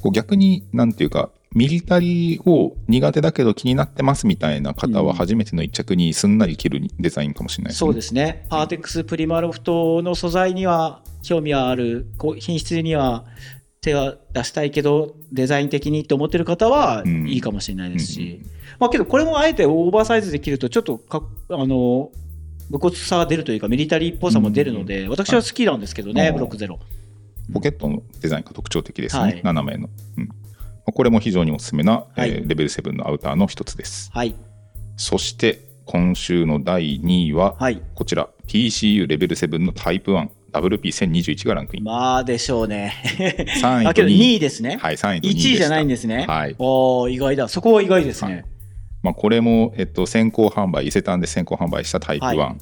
[0.06, 5.06] こう逆になんていうかミリタリーを苦手だけど気になってますみたいな方うん。
[5.08, 7.88] は初めての一着にすんなり着るデザインかもしれないですね。
[7.88, 8.46] そうですね。
[8.50, 12.06] パーテックスプリマロフトの素材には興味はある、
[12.40, 13.26] 品質には
[13.82, 17.28] 手は出したいけど、デザイン的にと思ってる方はうん。
[17.28, 22.12] いいかもしれないですし、うんまあけどこれもあえてオーバーサイズで着るとちょっとかあの
[22.70, 26.34] 武骨さが出るというかミリタリーっぽさも出るので、私は好きなんですけどね、はい。
[26.34, 26.80] ブロックゼロ。
[27.54, 29.42] ポケットのデザインが特徴的ですね、はい。
[29.44, 29.88] 斜めの、
[30.18, 30.28] うん。
[30.28, 30.45] まあ
[30.94, 34.12] これも非常におすすめな、はいえーレベル7のアウターの一つです。
[34.14, 34.36] はい。
[34.98, 37.82] そして今週の第2位は、はい。
[37.96, 40.16] こちら PCU レベル7のタイプ
[40.54, 41.84] 1WP1021 がランクイン。
[41.84, 42.94] まあでしょうね。
[43.62, 44.36] 3位あけどと2 2位。
[44.36, 44.78] 位ですね。
[44.80, 45.50] はい、3位と2 1位でした。
[45.50, 46.26] 位じゃないんですね。
[46.28, 47.48] はいおー意外だ。
[47.48, 48.34] そこは意外ですね。
[48.34, 48.46] はい
[49.06, 52.36] まあ、これも、えっと、先行販売、伊勢丹で先行販売したタイプ1。
[52.38, 52.56] は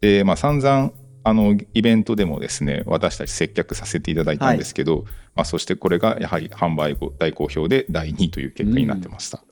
[0.00, 0.90] で、まあ、散々、
[1.22, 5.04] あの、イベントでもですね、私たち接客させていただいたんですけど、
[5.36, 9.42] まあ、そしてこれがやはり販売後大好評で第2位という結果になってました。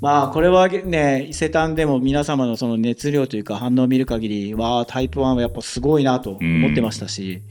[0.00, 7.42] まあこれはね伊勢丹でも皆様のその熱量というか反応を見る限りわあタイプ1はやっぱすごいなと思ってましたし、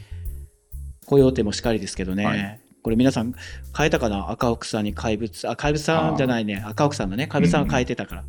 [1.06, 2.60] コヨーテもしっかりですけどね、はい。
[2.82, 3.34] これ皆さん
[3.76, 4.30] 変えたかな？
[4.30, 6.63] 赤奥さんに怪物あ怪物さんじゃないね。
[6.65, 8.24] 赤奥さんのね怪物さんが変えてたから、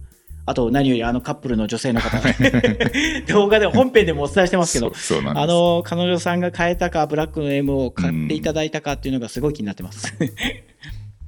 [0.46, 2.18] あと何よりあのカップルの女性の方
[3.32, 4.92] 動画で本編でもお伝えしてますけど
[5.34, 10.12] あの彼女さんが変えたかブラックの M を買っていただいたかっていうのがすごい気になってます。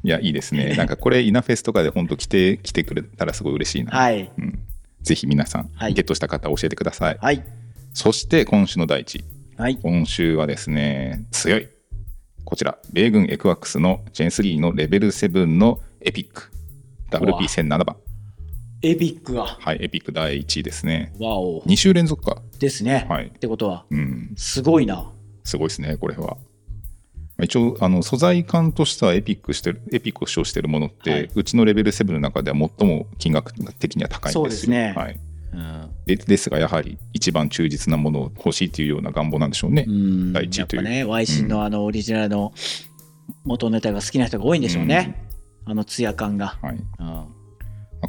[0.04, 0.74] いや、いいですね。
[0.76, 3.92] なんかこれ、イナフェスとかで本当来て、来てくれたらすごい嬉しいな。
[3.92, 4.58] はいうん、
[5.02, 7.18] ぜひ皆さん、はいゲットした方教えてください。
[7.20, 7.42] はい
[7.94, 9.24] そして今週の第一位。
[9.58, 11.68] はい今週はですね、強い。
[12.44, 16.50] こちら、米軍エクワックスのジェン3のレベル7のエピック。
[17.10, 17.96] WP1007 番。
[18.82, 21.12] エピックがはい、エピック第1位ですね。
[21.20, 22.42] わお2週連続か。
[22.58, 25.10] ですね、はいってことはうん、すごいな。
[25.44, 26.22] すごいですね、これは。
[26.22, 34.42] まあ一応、あの素材感としてはエピックしてる、エピックを使用しているものって、はいうちのレベル7の中では最も金額的には高いんですよ。
[34.42, 35.20] そうですねはい、
[35.52, 39.84] うんでですが、やはり一番忠実なものを欲しいというような願望なんでしょうね。
[39.86, 42.52] うん第一位というね、ワイシンのあのオリジナルの
[43.44, 45.28] 元ネタが好きな人が多いんでしょうね。
[45.66, 46.58] あのツヤ感が。
[46.60, 47.31] はいうんまあ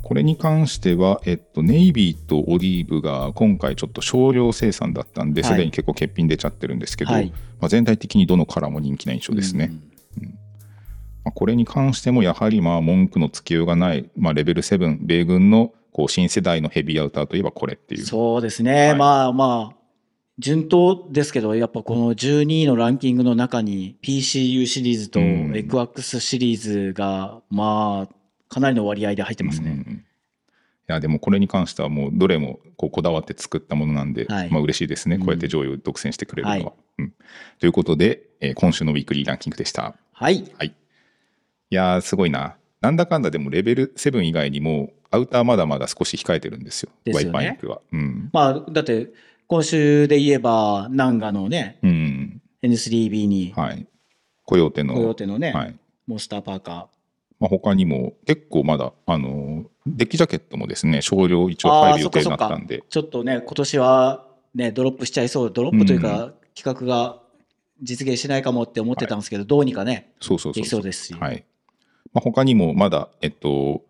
[0.02, 5.52] これに関しては、えっと、ネイビーとオリーブが今回ちょっと少量生産だったんで、はい。
[5.52, 7.32] すでに結構欠品出ちゃってるんですけど、はい。
[7.60, 9.72] まあ、全体的にどのカラーも人気な印象ですね。
[9.72, 9.94] うん
[11.24, 18.06] まあ、これに関してもやはりまあ文句のつけようがない、まあ、レベル7、米軍のこう新世代のヘビーアウターといえばこれっていう。
[18.06, 18.96] そうですね、はい。
[18.98, 19.76] まあまあ、
[20.40, 25.56] 順当ですけど、やっぱこの12位のランキングの中に PCU シリーズとうん。
[25.56, 28.16] エクワックスシリーズが、まあ、
[28.54, 29.72] かなりの割合で入ってますね。
[29.88, 30.06] うん
[30.88, 36.58] やでもこれに関してはもうどれもこうこだわって作ったものなんで、はいまあ嬉しいですね、うんこうやって上位を独占してくれるのは。
[36.58, 37.14] はいうん、
[37.60, 39.96] ということで、えー今週のウィークリーランキングでした。
[40.12, 40.46] はい。
[40.58, 40.74] はい、い
[41.76, 42.56] やーすごいな。
[42.82, 47.82] なんだかんだでもレベル7以外にもアウターまだまだ少し控えてるんですよ、ですよねワイパーインクは。
[47.92, 48.30] うん。
[48.34, 49.14] まあ、だって、
[49.48, 52.42] 今週で言えば、ナンガのね、うん。
[52.62, 53.88] N3B に、はい。
[54.44, 54.96] コヨーテの。
[54.96, 55.76] コヨーテのね、はい。
[56.08, 56.90] モンスターパーカ
[57.44, 61.68] まあ、他にも結構まだ、あのーデッキジャケットもですね、少量一ー。
[61.68, 62.86] 応入る予定になったんで。。
[62.88, 64.26] ちょっとね、今年は
[64.56, 67.20] ね、ドロップしちゃいそう、ドロップというか、企画が
[67.82, 71.14] 実現しないかもって思ってたんですけど、どうにかね、そうそうそうできそうですし。
[71.16, 71.44] はい。
[72.14, 73.82] まあ、他にもまだ、えっと、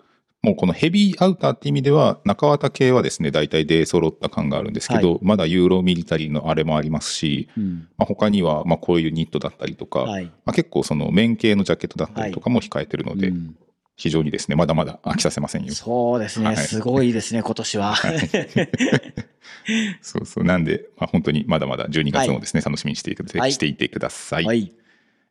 [0.43, 10.25] もうこのヘビーアウターって意味では、中綿系はですね、大体出揃った感があるんですけど、はまだユーロミリタリーのあれもありますし、うんまあ、他には、まあ、こういうニットだったりとか、はい。
[10.25, 13.55] まあ、結構その面系のジャケットだったりとかも控えてるので、うん
[13.95, 15.73] 非常にですね、まだまだ飽きさせませんよ。
[15.73, 17.95] そうですね、はいすごいですね、今年は。
[20.01, 20.43] そうそう。
[20.43, 24.45] なんで、まあ、本当にまだまだ12月もですね、楽しみにしていて,、はいしていてください。
[24.45, 24.73] はい。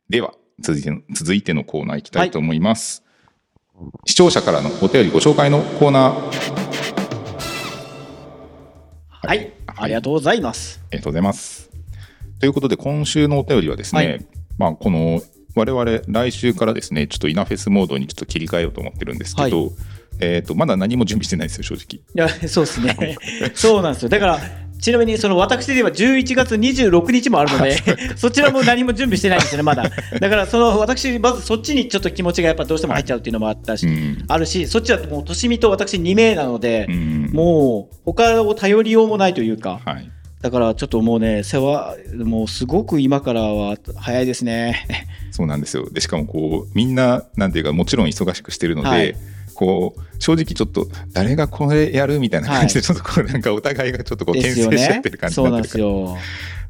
[0.09, 3.03] では続いての、続いてのコーナーいきたいと思います。
[4.05, 6.13] 視聴者からのお便りご紹介のコーナー。
[9.09, 9.51] はい。
[9.75, 10.79] ありがとうございます。
[10.83, 11.71] ありがとうございます。
[12.39, 14.25] ということで、今週のお便りはですね、はい
[14.59, 15.21] まあ、この、
[15.55, 19.71] 我々、来週からですね、ちょっとイナフェスモードにちょっと切り替えようと思ってるんですけど、は
[20.19, 21.99] えっ、と、まだ何も準備してないですよ、正直。
[21.99, 23.17] いや、そうですね。
[23.55, 24.09] そうなんですよ。
[24.09, 24.39] だから、
[24.83, 27.77] ちなみにその私で言えば11月26日もあるので、
[28.17, 29.83] そちらも何も準備してないんですよね、まだ。
[30.19, 34.25] だから、その私、まずそっちにちょっと気持ちがやっぱどうしても入っちゃうっていうのもあったし、うん。
[34.27, 37.29] あるし、そっちはもう、としみと私2名なので、うん。
[37.31, 40.11] もう、他を頼りようもないというか、はい。
[40.41, 44.85] だからちょっともうね、世話、もうすごく今からは早いですね。
[45.31, 45.89] そうなんですよ。
[45.89, 49.15] で、しかもこう、みんな、なんていうか、もちろん忙しくしてるので、はい
[49.65, 55.17] こう、正直ちょっと、誰がこれやるみたいな感じで、ちょっとこう、なんかお互いがちょっとこう、牽制しちゃってる。
[55.17, 55.85] 感じになってる。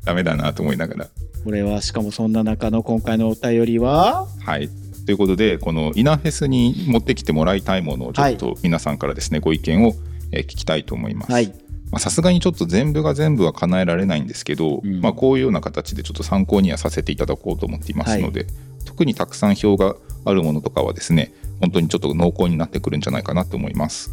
[0.03, 1.07] ダメだなと思いながら。
[1.43, 4.69] これは、しかもそんな中の今回のお便りは、はい。
[5.05, 9.93] ということで、このイナフェスに持ってきてもらいたいものをちょっと皆さんからですね、ご意見を
[10.31, 11.31] えー聞きたいと思います。
[11.31, 11.47] はい。
[11.91, 18.47] まあさすがにちょっと全部が全部は叶えられないんですけど、うんまあ、こういうような形でちょっと参考にはさせていただこうと思っていますので、
[18.85, 21.31] 特にたくさん表があるものとかはですね
[21.63, 24.11] 本当にちょっと濃厚になってくるんじゃないかなと思います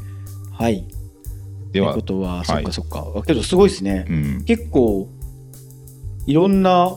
[0.52, 0.86] はい。
[1.72, 3.22] ではということは、はいそっかそっか。
[3.26, 4.06] けど、すごいですね。
[4.08, 5.08] うん、結構、
[6.26, 6.96] いろんな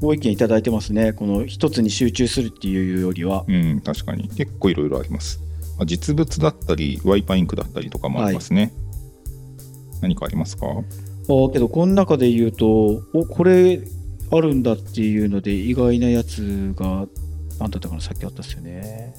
[0.00, 1.12] ご意見いただいてますね。
[1.12, 3.44] この一つに集中するっていうよりは。
[3.48, 5.40] うん、確かに結構いろいろあります、
[5.78, 8.72] まあ、実物だったりワイパーインクだったりとかもありますね、
[10.00, 10.66] 何かありますか？
[10.68, 13.80] ああけど、この中で言うと、おこれ
[14.30, 17.06] あるんだっていうので、意外なやつが、
[17.58, 19.14] なんだったかな、さっきあったっすよね。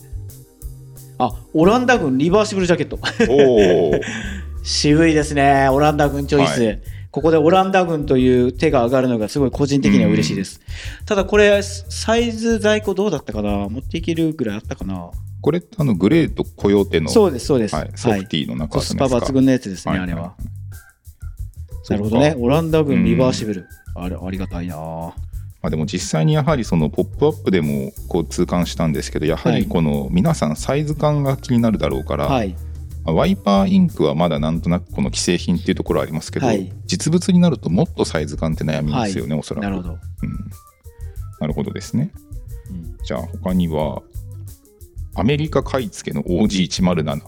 [1.18, 3.00] あ、オランダ軍リバーシブルジャケット。
[3.30, 4.02] おお
[4.64, 6.62] 渋いですね、オランダ軍チョイス。
[6.62, 6.76] は
[7.12, 10.62] ここでオランダ軍という手が上がるのがすごい個人的には嬉しいです。
[11.06, 13.68] ただこれ、サイズ在庫どうだったかな？
[13.70, 15.10] 持っていけるぐらいあったかな？
[15.42, 17.76] これあのグレートコヨーテのそうです、そうです。
[17.76, 20.36] はい、ソフティの中コスパ抜群のやつですね、あれは。
[21.90, 22.36] いなるほどね。
[22.38, 23.66] オランダ軍リバーシブル。
[23.96, 24.76] あれ、ありがたいな
[25.68, 32.56] まあ、でも実際にやはりそのポップアップでもこう痛感したんですけどやはりこの皆さんサイズ感が気になるだろうから、はい。
[33.04, 36.72] まあワイパーインクはまだなんとなくこの既製品っていうところはありますけど、はい。
[36.86, 39.64] 実物になるともっとサイズ感って悩みですよね、おそらく。
[39.66, 39.90] なるほど。
[39.90, 40.00] うん、
[41.42, 42.12] なるほどですね。
[42.70, 42.98] うん。
[43.04, 44.02] じゃあ他には
[45.16, 47.22] アメリカ買い付けの OG107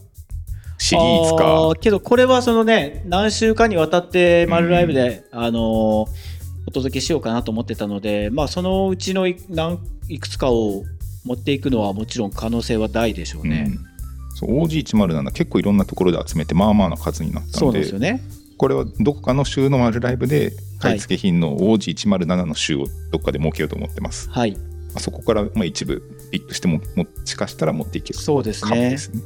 [0.77, 6.28] シリーズあかーけどこれはそのね何週間にわたってマルライブで、あのー
[6.65, 10.83] お届けしようかなと思ってたのでまあそのうちのい何いくつかを
[11.25, 14.35] 持っていくのはもちろん可能性は大でしょうね、うん。
[14.35, 18.21] そう OG107 結構いろんなところで集めてまあまあな数になったそうのでですよね。
[18.57, 24.51] これはどこかの週のマルライブで買い付け品の OG107 の週をどっかで設けようと思ってます、はい。
[24.51, 24.59] ま
[24.95, 28.19] あそこからまあ一部ピックしてももしかしたら持っていける。
[28.19, 28.89] そうですね。
[28.89, 29.21] ですね。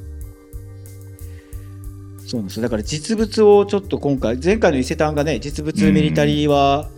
[2.27, 2.63] そうなんですよ。
[2.63, 6.89] だから実物をちょっと今回前回の伊勢丹がね実物ミリタリーは、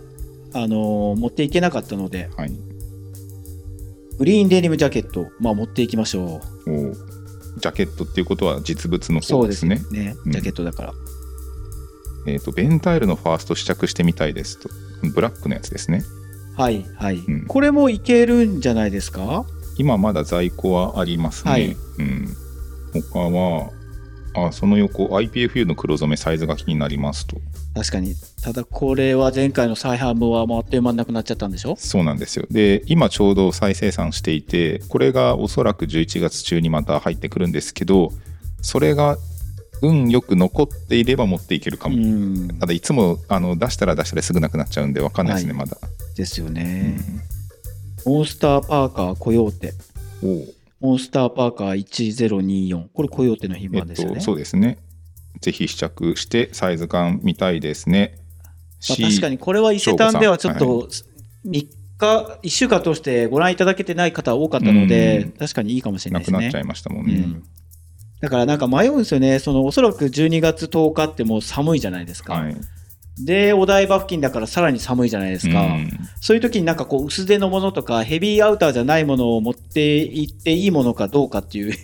[0.62, 2.52] あのー持っていけなかったのではい。
[4.18, 6.70] グリーンデニムジャケット、まあ、持っていきましょう。
[6.70, 6.94] お
[7.58, 9.82] ジャケットっていうことは実物のそうで方ですすね。
[9.90, 10.32] ねうん。
[10.32, 10.94] ジャケットだから、
[12.26, 14.68] えっ、とベンタイルのファースト試着してみたいですと。
[15.14, 16.02] ブラックのやつですね。
[16.56, 17.46] はいはい、うん。
[17.46, 19.44] これもいけるんじゃないですか？
[19.76, 21.76] 今まだ在庫はありますね、はい。
[21.98, 22.36] うん。
[23.10, 23.70] 他は
[24.36, 27.36] あその横 IPFU の黒染めサイズが気になりますと。
[27.74, 28.14] 確かに。
[28.42, 31.76] ただこれは前回の再販分はもうあっという間になくなっちゃったんでしょ？
[31.76, 32.46] そうなんですよ。
[32.50, 38.12] で今ちょうど再生産していてこれがおそらく11月中にまた入ってくるんですけど
[38.62, 39.16] それが
[39.82, 42.48] 運よく残っていれば持っていけるかうも、ん。
[42.58, 45.60] ただいつもあの出したら出したらすぐなくなっちゃうんで分かんないですね、はい。
[45.60, 45.76] まだ、
[46.16, 46.98] ですよね、
[48.06, 49.74] モンスターパーカーコヨーテ
[50.24, 50.46] おお
[50.86, 54.78] モンスターパーカー1024これコヨーテの品えっ番ですよね、とそうですね。
[55.40, 58.18] ぜひ試着してサイズ感見たいですね、
[58.88, 60.88] まあ、確かにこれは伊勢丹ではちょっはと
[61.46, 61.68] 3日
[62.42, 65.32] 1週間通してご覧いただけてない方多かったのでうん。
[65.32, 66.38] 確かにいいかもしれなですね。
[66.38, 67.44] ないくなっちゃいましたもんね、うん。
[68.20, 69.38] だからなんか迷うんですよね。
[69.40, 72.56] そのおそらく12月10日ってもう寒いじゃないですか、はい
[73.18, 75.90] でお台場付近だからさらに寒いじゃないですか、うん。
[76.20, 81.74] そういう時になんかこう薄手のものとかヘビーアウターじゃないものを持って行っていいものかどうかっていう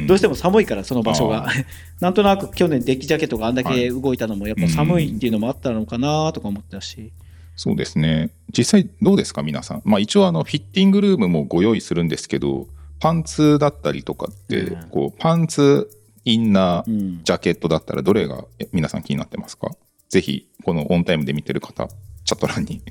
[0.00, 0.06] うん。
[0.08, 1.46] どうしても寒いからその場所が。
[2.00, 3.78] なんとなく去年デッキジャケットがあんだはい。
[3.78, 7.12] け動いたのもやっぱ寒いっていうのもあったのかなとか思ったし、
[7.56, 8.30] そうですね。
[8.56, 12.68] 実際どうですか皆さん、まあ、一応あのフィッティングルームもご用意するんですけど
[13.00, 14.88] パンツだったりとかって、うん。
[14.90, 15.90] こうパンツ
[16.24, 19.70] インナーうん、ジャケットだったらどれがえ皆さん気になってますか？
[20.10, 21.88] ぜひこのオンタイムで見てる方
[22.24, 22.82] チャット欄に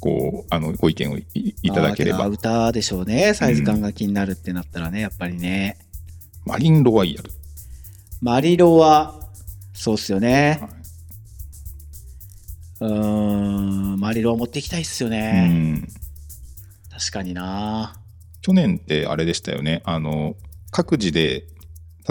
[0.00, 2.18] こうあのご意見をいいただければ。
[2.18, 3.34] まあアウターでしょうね。
[3.34, 5.78] サイズ感が気になるってなったらねやっぱりね。
[6.44, 7.30] マリンロワイヤル、
[8.22, 9.20] マリロは
[9.74, 10.58] そうっすよね。
[10.60, 10.68] は
[12.80, 15.88] うーんマリロは持っていきたいっすよいね、うん。
[16.90, 17.94] 確かにな。
[18.40, 19.82] 去年ってあれでしたよね。
[19.84, 20.34] あの
[20.70, 21.44] 各自で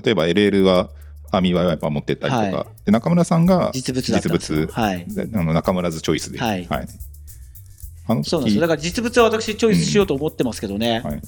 [0.04, 0.89] 例えば LL は
[1.32, 2.86] アーミーワイパー持ってったりとか、はい。
[2.86, 4.68] で中村さんが実物実物。
[4.72, 5.06] はい。
[5.08, 6.68] であの中村ズチョイスで、はい。
[6.70, 8.30] あの時。
[8.30, 8.62] そうなんですよ。
[8.62, 11.22] だから実物は私チョイスしようと思ってますけどね、はい。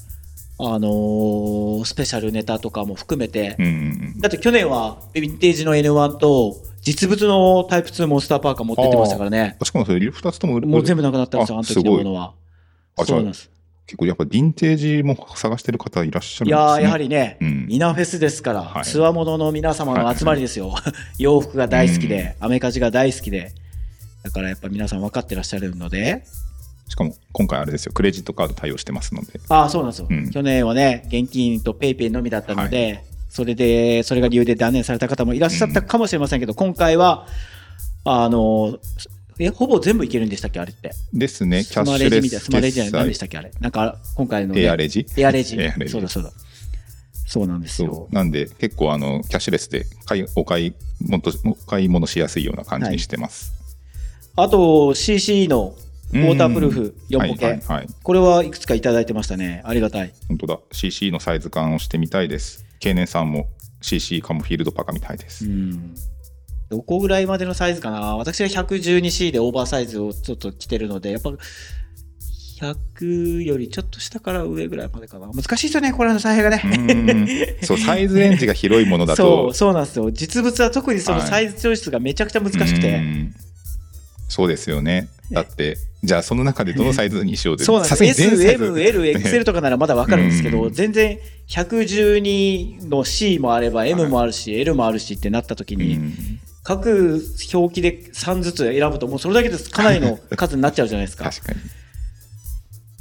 [0.58, 9.56] あのースペシャルネタとかも含めて、うんうんだって去年はヴィンテージの N1 と実物のタイプ2モンスターパーカー持ってってましたからね。
[9.62, 12.34] しかもそれ2つとももう全部なくなったんですよあのあ時のものは。
[12.96, 13.50] あそうなんです。
[13.86, 16.60] 結構やっぱヴィンテージも探してる方いらっしゃるんですね。
[16.62, 17.41] いやーやはりね、うん
[17.72, 18.84] ミナフェスですから、はい。
[18.84, 20.74] つわものの皆様の集まりですよ、
[21.16, 23.50] 洋服が大好きで、アメカジが大好きで。
[24.22, 26.22] だからやっぱ皆さん分かってらっしゃるので。
[26.86, 29.40] しかも今回あれですよクレジットカード対応してますので。
[29.48, 30.30] ああそうなんですよ、うん。
[30.30, 37.26] 去年はね現金とペイペイのみだったので、それでそれが理由で断念された方もいらっしゃったかもしれませんけど、今回は
[38.04, 38.78] あの
[39.38, 40.92] えほぼ全部いけるんでしたっけあれって？
[41.14, 41.64] ですね。
[41.64, 43.50] キャッシュレスレジみたいなスマレジじゃない何でしたっけあれ？
[43.60, 45.06] なんか今回の、ね、エアレジ？
[45.16, 45.56] エアレジ。
[45.58, 45.92] エアレジ。
[45.92, 46.30] そうだそうだ
[47.32, 53.54] そうなんですそようなんで結構あのキャッシュレスで買いお買い物お買い物しやすいような感じにしてます、
[54.36, 55.74] あと CC の
[56.12, 59.62] ウォータープルーフ4はいポケ、はいはいこれはいくつかいただいてましたね。
[59.64, 60.12] ありがたい。
[60.28, 60.58] 本当だ。
[60.70, 62.66] CC のサイズ感をしてみたいです。
[62.80, 63.48] 経年さんも
[63.80, 65.94] CC カモフィールドパカみたいです、うん。
[66.68, 68.18] どこぐらいまでのサイズかな。
[68.18, 71.30] 私は 112C でオーバーサイズをちょっと着てるのでやっぱ
[72.62, 75.26] 100よりちょっと下から上ぐらいまでかな。
[75.26, 80.10] 難しいですよねこれの采配がね、そうサイズレンジが広いものだ そとうそうなんですよ。
[80.12, 81.28] 実物は特にそのはい。
[81.28, 83.34] サイズチョイスがめちゃくちゃ難しくて、うん。
[84.28, 85.08] そうですよね。
[85.30, 87.90] だってじゃあその中でどのサイズにしようってそうなんです。
[87.90, 88.64] さすがに全サイズ。
[88.64, 90.72] SML、XL とかならまだわかるんですけど、うん。
[90.72, 96.14] 全然112の C もあれば M もあるし、L もあるしってなった時に、うん。
[96.64, 101.24] 各表記で3ずつ選ぶともうそれだけでかなりの数になっちゃうじゃないですか。
[101.24, 101.58] 確かに、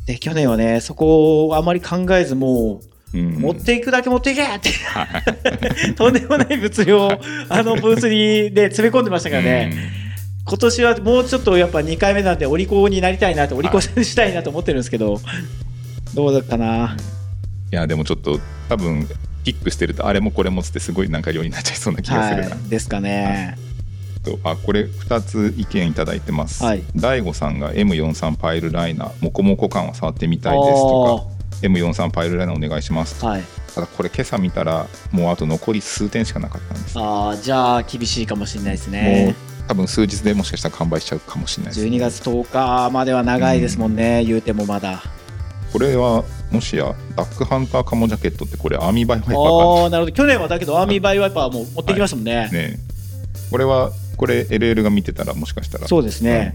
[0.06, 3.34] で去年はねそこをあまり考えずもううん。
[3.42, 4.72] 持っていくだけ持っていけって。
[5.96, 7.12] とんでもない物量を
[7.50, 9.74] あのブースにで詰め込んでましたからね、
[10.46, 15.20] 今年はもうちょっとやっぱ2回目なんでお利口になりたいなとお利口したいなと思ってるんですけど、
[16.14, 16.96] どうだかな。
[17.72, 19.08] いやでもちょっと多分
[19.44, 23.56] ピックしてるとあれもこれもつってすごいなんか量になっちゃいそうな気がするな、はい、ですかね。
[24.24, 26.84] とあこれ2つ意見いただいてます、はい。
[26.96, 31.32] 大悟さんが M43 パイルライナーモコモコ感は触ってみたいですと
[31.62, 36.98] か M43 パイルライナーお願いしますあーはい、ただこれ今朝見たらもうあと残り数点しかなかったんです。
[36.98, 39.36] もあーじゃあ厳しいかもしれないですうね。
[39.68, 45.02] 多分数日でもしかしたら完売しちゃうかもしれないです12月10日までは長いですもんね、言うてもまだ。
[45.72, 50.16] これはもしやダックハンターカモジャケットってこれアーミーバイワイパーかああなるほど。
[50.16, 52.50] 去年はだけどアーミーバイワイパーも持ってきましたもんね。
[52.52, 52.80] ね
[53.50, 56.54] これはこれ LL が見てたらもしかしたらそうですね。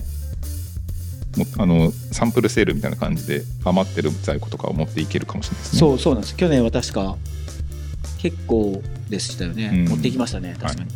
[1.36, 6.36] もあのサンプルセールみたいな感じで余ってる在庫とかを持っていけるかもしれないですねそうそうなんです。
[6.36, 7.16] 去年は確か
[8.18, 9.72] 結構でしたよね。
[9.74, 10.86] うん持ってきましたね確かに。
[10.86, 10.90] はい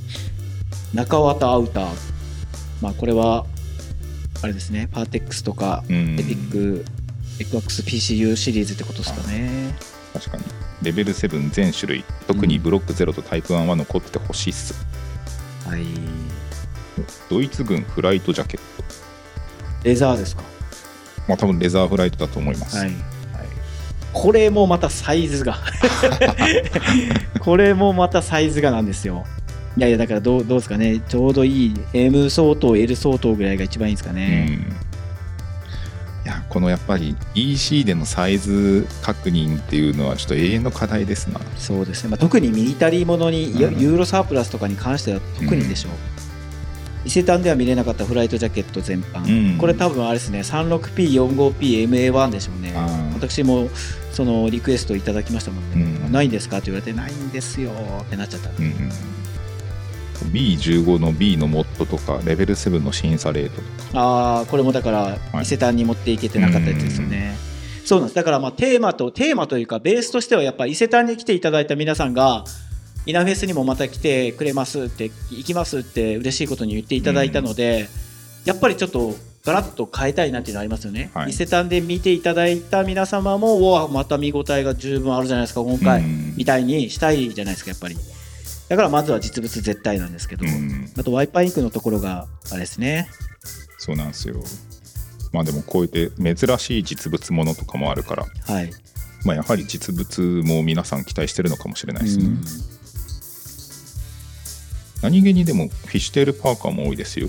[0.94, 1.86] 中綿アウター。
[2.80, 3.46] まあこれは
[4.42, 6.84] あれですねパーテックスとかうんエピック
[7.40, 9.74] XPCU シリーズってことですかね。
[10.12, 10.44] 確かに
[10.82, 14.74] レベル7全種類特にブロック0とタイプ1は残っててほしいっす、
[15.66, 15.82] はい。
[17.28, 18.84] ドイツ軍フライトジャケット。
[19.84, 20.42] レザーですか？
[21.28, 22.92] まあ多分レザーフライトだと思います、はい。
[24.12, 25.58] これもまたサイズが。
[27.40, 29.24] これもまたサイズがなんですよ。
[29.76, 31.00] いやいやだからどうどうですかね？
[31.08, 34.16] ちょうどいい M 相当 L 相当ぐらいが一番いいですかうん。
[34.16, 34.58] ね、
[36.24, 41.40] いやこのやっぱり EC でのサイズ確認っていうのはちょっと永遠の課題ですな。
[41.56, 43.80] そうですね、まあ、特にミリタリーものに、うん。
[43.80, 45.92] ユーロサープラスとかに関しては特にでしょう、
[47.04, 49.58] 伊勢丹では見れなかったフライトジャケット全般、うん。
[49.58, 52.74] これ多分あれですね 36P45PMA1 でしょうね
[53.14, 53.68] 私も
[54.12, 56.12] そのリクエストいただきましたもんね、うん。
[56.12, 56.58] ないんですか？
[56.58, 57.70] って言われてないんですよ
[58.02, 58.90] ってなっちゃった、うんうん
[60.32, 63.62] B15 の B のモッドとかレベル7の審査レートと
[63.94, 64.00] か。
[64.00, 65.42] ああこれもだからはい。
[65.42, 67.34] 伊勢丹に持っていけてなかったやつですよね、
[67.86, 68.16] そうなんです。
[68.16, 72.44] だからまあテーマとテーマというかベースとしてはやっぱ伊勢丹に来ていただいた皆さんが
[73.10, 77.88] イナフェスにもまた来てくれますって行きますって嬉しいことに言っていただいたので、
[78.44, 81.30] やっぱりちょっとガラッと変えたいなっていうのはありますよね、はい。
[81.30, 86.34] 伊勢丹で見ていただいた皆様もうわまた見応えが十分あるじゃないですか今回、うん。
[86.36, 87.96] みたいにしたいじゃないですかやっぱり
[88.68, 90.92] だからまずは実物絶対なんですけど、うん。
[90.96, 93.08] あとワイパーインクのところがあれですね。
[93.78, 94.36] そうなんですよ。
[95.32, 98.70] まあでもこうやって珍しい実物ものとかもあるから、はい。
[99.24, 102.42] まあ、やはり実物も皆さん期待してるのかもしれないですね、うん
[105.02, 107.28] 何気にでもフィッシュテールパーカーも多いですよ。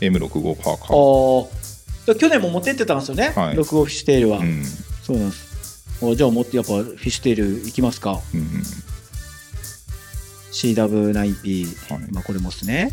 [0.00, 2.18] M65 パーカー。
[2.18, 3.56] 去年も持ってってたんですよね、はい。
[3.56, 4.64] 6号フィッシュテールは、うん。
[5.02, 5.84] そうなんです。
[6.00, 8.20] あじゃあ持ってやっぱフィッシュテールいきますか。
[8.32, 8.46] うんうん。
[10.52, 12.12] CW9P、はい。
[12.12, 12.92] まあこれもですね。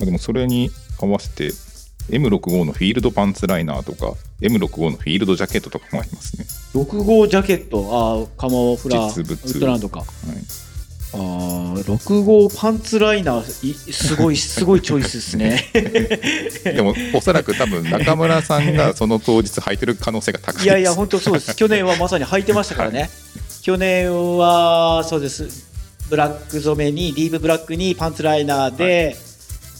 [0.00, 1.52] まあでもそれに合わせて
[2.10, 6.44] M65 のフィールドパンツライナーとか M65 のフィールドジャケットとかもありますね、
[6.74, 7.88] 6号ジャケット。
[7.92, 9.54] ああカモフラウ実物。
[9.54, 10.00] ルトランドか。
[10.00, 10.08] はい、
[11.14, 15.70] ああ6号パンツライナーいすごいすごいチョイスですね。
[16.74, 21.54] でもおそらく多分中村さんがその当日履いてる可能性が高いいやいや本当そうです。
[21.54, 23.10] 去年はまさに履いてましたからね、
[23.62, 25.48] 去年はそうです。
[26.10, 29.16] ブラック染めにディープブラックにパンツライナーで、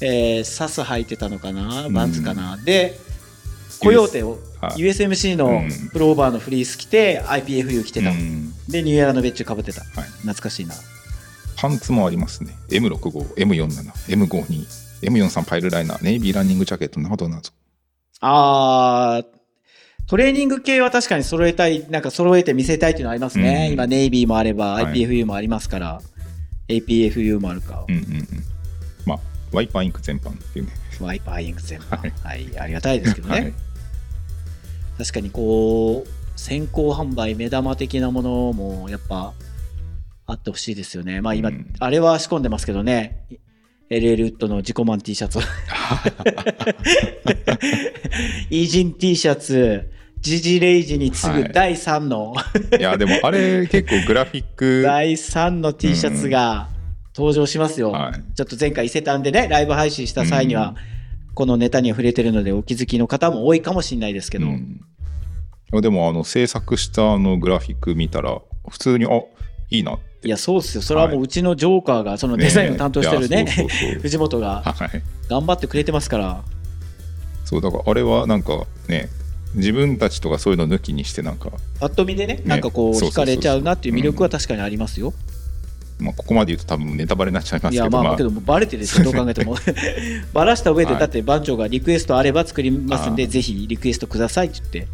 [0.00, 1.88] えーサス履いてたのかな？
[1.90, 2.98] バンズかな、で
[3.80, 4.80] コヨーテを、はい。
[4.80, 5.88] USMC のうん。
[5.90, 8.54] プローバーのフリース着て IPFU 着てた、うん。
[8.68, 10.08] でニューエラのベッジかぶってた、はい。
[10.22, 10.74] 懐かしいな
[11.64, 12.54] パンツもありますね。
[12.68, 13.90] M65、M47、
[14.26, 14.66] M52、
[15.00, 17.48] M43 パイルライナー、ネイビーランニングジャケットなどなど。
[18.20, 19.26] あー
[20.06, 23.72] トレーニング系は確かに揃えたいなんか揃えて見せたいっていうのはありますね、うん。
[23.72, 24.92] 今ネイビーもあればはい。
[24.92, 26.02] IPFU もありますから、
[26.68, 28.28] APFU もあるか、うんうんうん。
[29.06, 30.72] まあ、ワイパーインク全般っていうね。
[31.00, 32.12] ワイパーインク全般、はい。
[32.22, 33.54] はい、ありがたいですけどね、はい。
[34.98, 39.32] 確かにこう先行販売目玉的なものもやっぱ
[40.26, 41.20] あってほしいですよね。
[41.20, 41.66] まあ今、うん。
[41.78, 43.26] あれは仕込んでますけどね。
[43.90, 45.38] LL ウッドの自己満 T シャツ。
[48.50, 49.90] イージン T シャツ。
[50.20, 51.42] ジジレイジに次はい。
[51.42, 52.34] ぐ第3の、
[52.78, 54.82] いや、でもあれ結構グラフィック。
[54.82, 56.70] 第3の T シャツが
[57.14, 58.34] 登場しますよ、はい。
[58.34, 60.76] ちょっと前回伊勢丹でねライブ配信した際には、
[61.34, 64.80] このネタには触れてるのでお気づきの方も多いかもしれないですけど、うん。
[65.82, 69.08] でもあの制作したあのグラフィック見たら普通にあ
[69.70, 70.28] いいなって。
[70.28, 70.82] いやそうですよ。
[70.82, 73.42] それはもううちのジョーカーがそのデザインを担当してるね。
[73.42, 75.02] いやそうそうそう 藤本がはい。
[75.28, 76.42] 頑張ってくれてますから。
[77.44, 79.08] そうだからあれはなんかね
[79.54, 85.12] 自分たちとかそういうの抜きにしてなんか、パッと見でねなんかこう惹かれちゃうなっていう魅力は確かにありますよ、
[86.00, 88.16] まあ、ここまで言うと多分ネタバレになっちゃいますけどいやまあ、まあ。
[88.16, 89.04] けどバレてるでしょ。
[89.04, 89.56] どう考えても。
[90.32, 91.00] バラした上ではい。
[91.00, 94.88] だって番長がリクエストあれば作りますんでぜひリクエストくださいって言って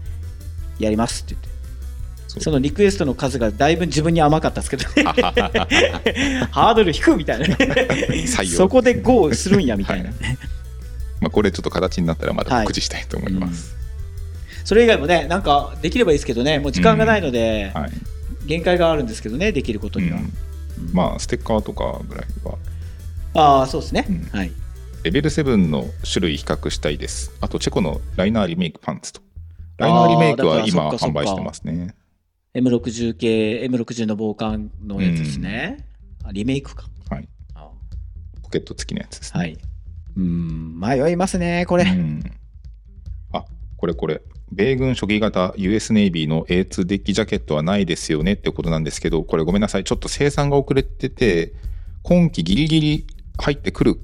[0.79, 1.60] やりますって言って
[2.39, 5.03] そのリクエストの数がだいぶ自分に甘かったですけどね。
[6.53, 7.57] ハードル低くみたいな
[8.47, 10.15] そこで GO するんやみたいな、は
[11.21, 12.65] まあこれちょっと形になったらまたはい。
[12.67, 13.75] 告知したいと思います、
[14.65, 16.61] それ以外もねなんかできればいいですけどね。
[16.61, 17.91] もう時間がないので、はい。
[18.47, 20.33] 限界があるんですけどねできることには、うん。
[20.93, 22.59] まあステッカーとかぐらいは。
[23.35, 24.29] ああそうですね、うん。
[24.31, 24.53] はい。
[25.03, 27.33] レベル7の種類比較したいです。
[27.41, 29.21] あとチェコのライナーリメイクパンツと。
[29.81, 31.95] ライナーリメイクは今販売してますね
[32.55, 35.87] M60 系 M60 の防寒のやつですね、
[36.25, 36.87] あリメイクか。
[37.09, 37.29] はい。
[37.55, 37.71] あ
[38.43, 39.41] ポケット付きのやつですね。
[39.41, 39.59] はい。
[40.17, 42.23] うん迷いますねこれ、うん。
[43.33, 43.45] あ
[43.77, 44.21] これこれ。
[44.53, 49.85] 米軍初期型 US ネイビーの A2 デッキジャケットはないですよねってことなんですけどこれごめんなさい。
[49.85, 51.53] ちょっと生産が遅れてて
[52.03, 53.07] 今期ギリギリ
[53.39, 54.01] 入ってくる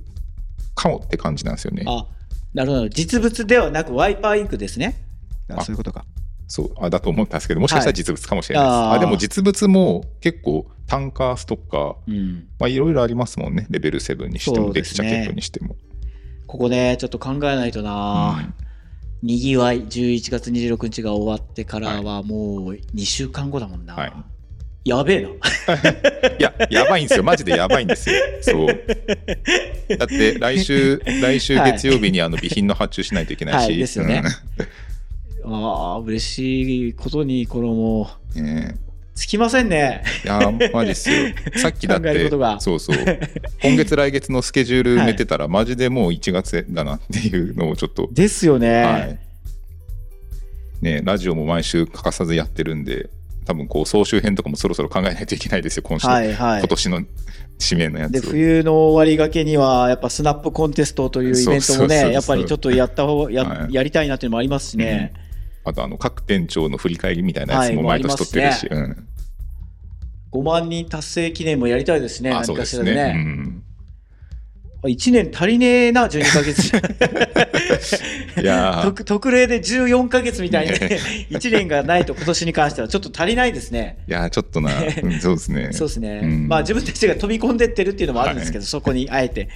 [0.77, 1.83] かもって感じなんですよね。
[1.87, 2.07] あ
[2.55, 2.89] なるほど。
[2.89, 5.03] 実物ではなくワイパーインクですね。
[5.51, 6.05] ああそういうことか
[6.49, 8.95] そうあだと思ったんですけどもしかしたら実物かもしれないです、はいあー。
[8.97, 12.49] あでも実物も結構タンカーストッカーうん。
[12.59, 13.67] まあいろいろありますもんね。
[13.71, 14.73] レベル7にしても、ね。
[14.75, 15.77] デッキジャケットにしても、
[16.47, 18.55] ここねちょっと考えないとな、
[19.23, 24.13] にぎわい11月26日が終わってからはもう2週間後だもんな、はい。
[24.85, 25.29] やべえな。
[26.39, 27.25] いや、やばいんですよ。
[27.25, 28.17] マジでやばいんですよ。
[28.41, 28.67] そう。
[29.99, 31.73] だって、来週、来週はい。
[31.73, 33.67] 月曜日にあの備品の発注しないといけないし。
[33.67, 34.23] はいですよね。
[34.59, 34.67] うん
[35.47, 38.77] ああ、嬉しいことに、このもう、ね
[39.15, 40.05] つきませんね。
[40.25, 41.17] いやー、マジっすよ。
[41.57, 42.97] さっきだってことが、そうそう。
[43.63, 48.83] 今月来月のスケジュール埋めてたら、マジでもう1月だなっていうのをちょっと、ですよね。
[48.83, 49.19] はい。
[50.83, 53.09] ね、ラジオも毎週欠かさずやってるんで、
[53.47, 56.07] 多分こう総集編とかもそろそろ考えないといけないですよ、今週。
[56.07, 57.03] はいはい今年の
[57.59, 58.31] 指名のやでつを。
[58.33, 65.13] 冬の終わりがけにはやっぱスナップコンテストというイベントもねやっぱりちょっとやった方や,、はいやりたいなっていうのもありますしね、
[65.67, 69.09] あとあの各店長の振り返りみたいなやつもはい毎年撮ってるし、もうん。
[70.33, 72.95] 5万人達成記念もやりたいですねあ何そうですね。
[72.95, 73.25] かしらでね。
[73.25, 73.63] うん。
[74.85, 76.69] 1年足りねえな12ヶ月。
[78.41, 78.83] いやー。
[78.87, 80.73] 特特例で14ヶ月みたいに
[81.37, 83.99] 1年がないと今年に関してはちょっと足りないですね。
[84.07, 84.71] いやーちょっとな、
[85.03, 85.71] うんそうですね。
[85.73, 86.47] そうですね、うん。
[86.47, 89.49] まあ自分たちが飛び込んでってるっていうのもあるんですけど、そこにあえて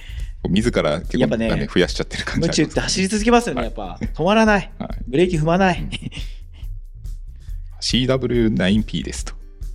[0.49, 5.89] 自ら結構やっぱねね増やしちゃってる感じ夢中って走り続けますよねやっぱ止まらないはいブレーキ踏まない、
[7.81, 9.33] CW9P ですと。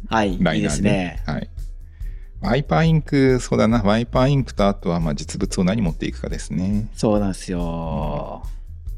[0.09, 1.23] はいいいですね。
[1.27, 1.51] はい。
[2.41, 6.89] ワイパーインク、そうだな、ワイパーインクとあとはまあ実物を何持っていくかですね。
[6.95, 8.43] そうなんですよ。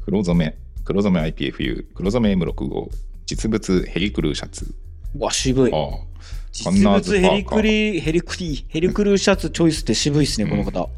[0.05, 2.89] 黒染め、黒染め IPFU、黒染め M65、
[3.25, 4.75] 実物ヘリクルーシャツ。
[5.15, 5.73] うわ、渋い。
[6.51, 10.89] 実物ヘリクリ、ヘリクリ、ヘリクルーシャツチョイスって渋いですね、この方。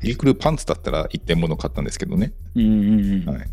[0.00, 2.32] ヘリクルーパンツだったら一点物買ったんですけどね。
[2.54, 2.66] うんう
[2.96, 3.34] んうん。
[3.34, 3.46] はい。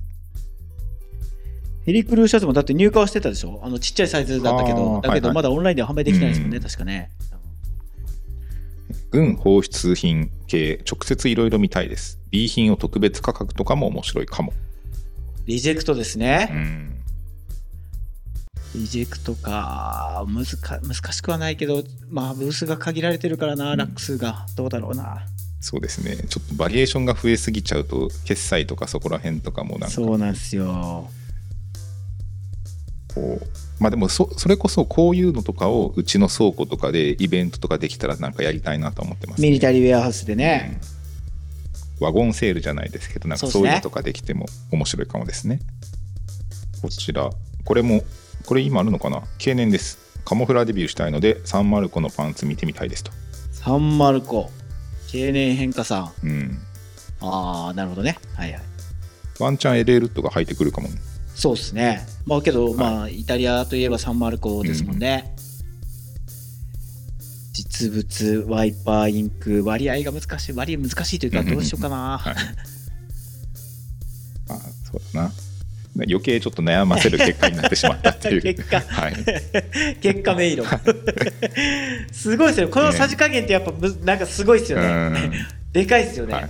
[1.86, 3.60] ヘリクルーシャツもだって入荷はしてたでしょ？
[3.64, 7.12] あのちっちゃいサイズだったけあど、だけどまだオンラインでは販売できてないですもんね、うん確かね。
[9.12, 12.20] 軍放出品系、直接いろいろ見たいです。
[12.32, 14.54] B 品を特別価格とかも面白いかも。
[15.46, 16.46] リジェクトですうね。
[16.46, 17.04] ん。
[18.74, 20.26] リジェクトか。
[20.28, 24.48] 難か難しくはないけど、まあ、ブースが限られてるからな、ラック数が。
[24.56, 25.28] どうだろうな。
[25.64, 26.18] そうですね。
[26.28, 29.90] ちょっとバリエーションが増えすぎちゃうと、決済とかそこら辺とかもなんか。
[29.90, 31.10] そうなんですよ。
[33.16, 33.48] こう
[33.80, 40.80] まあでもそそれこそこういうのとかをうちの倉庫とかでイベントとかできたらなんかやりたいなと思ってます、ね、ミリタリーウェアハウスでね。
[42.02, 42.06] うん。
[42.08, 45.60] ワゴンセールじゃないですけどなんかそういうのとかできても面白いかもですね。
[46.82, 47.30] こちら。
[47.64, 48.04] これも
[48.46, 49.24] これ今あるのかな？
[49.38, 49.98] 経年です。
[50.26, 53.12] カモフラデビューしたいのでサンマルコのパンツ見てみたいですと。
[53.54, 54.50] サンマルコ。
[55.14, 56.28] 経年変化さん。
[56.28, 56.60] うん
[57.22, 58.18] ああ、なるほどね。
[58.36, 58.62] はいはい。
[59.40, 60.96] ワンチャン LA ルットが入ってくるかもね
[61.36, 62.06] そうですね。
[62.26, 65.36] まあけど、まあ、イタリアといえばサンマルコですもんね。
[67.54, 70.54] 実物、ワイパー、インク、割合が難しい。
[70.54, 72.18] 割合難しいというか、うんうんうんどうしようかな。
[72.18, 72.36] はい
[74.50, 74.60] あ
[74.92, 75.32] そうだな
[75.96, 79.16] 余計ちょっと悩ませる結果になってしまったっていう 結果はい
[80.02, 80.64] 結果迷路。
[82.12, 82.70] すごいですよ。
[82.70, 84.88] このさじ加減ってやっぱむ、なんかすごいですよね。
[84.88, 85.32] うん
[85.74, 86.34] でかいですよね。
[86.34, 86.50] はい、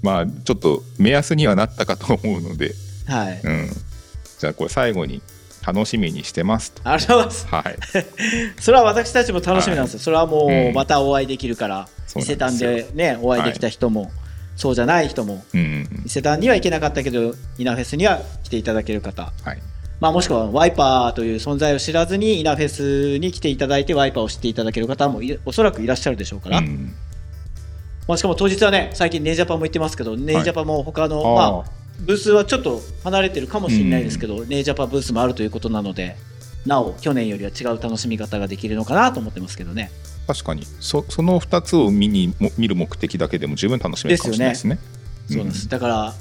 [0.00, 2.74] まあちょっと目安にはなったかと思うので、
[3.06, 3.40] はい。
[3.42, 3.70] うん、
[4.38, 5.22] じゃあこれ最後に
[5.66, 7.46] 楽しみにしてますとありがとうございます。
[7.48, 7.76] はい
[8.60, 10.00] それは私たちも楽しみなんですよ。
[10.00, 14.10] それはもううんまたお会いできるから、伊勢丹そうなんですよでね、お会いできた人も、
[14.56, 19.62] そうじゃない人も、うんうん伊勢丹には行けなかったけど、イナフェスには来ていただける方、はい。
[20.00, 26.94] まあ、もしくはワイパーという存在を知らずにイナフェスに来ていただいてワイパーを知っていただける方もいおそらくいらっしゃるでしょうから、うん。
[28.08, 31.64] まあ、しかも当日はね最近ネイジャパンも行ってますけどネイジャパンも他の、まあ、
[32.00, 36.16] ブースはちょっと離れてるかもしれないですけど、ネイジャパンブースもあるということなので
[36.66, 39.90] なお去年よりは違う楽しみ方ができるのかなと思ってますけどね
[40.26, 40.64] 確かに。
[40.80, 44.78] そその2つを見にも見る目的だけでも十分楽しめるかもしれないですね。
[45.28, 46.14] そうです、だから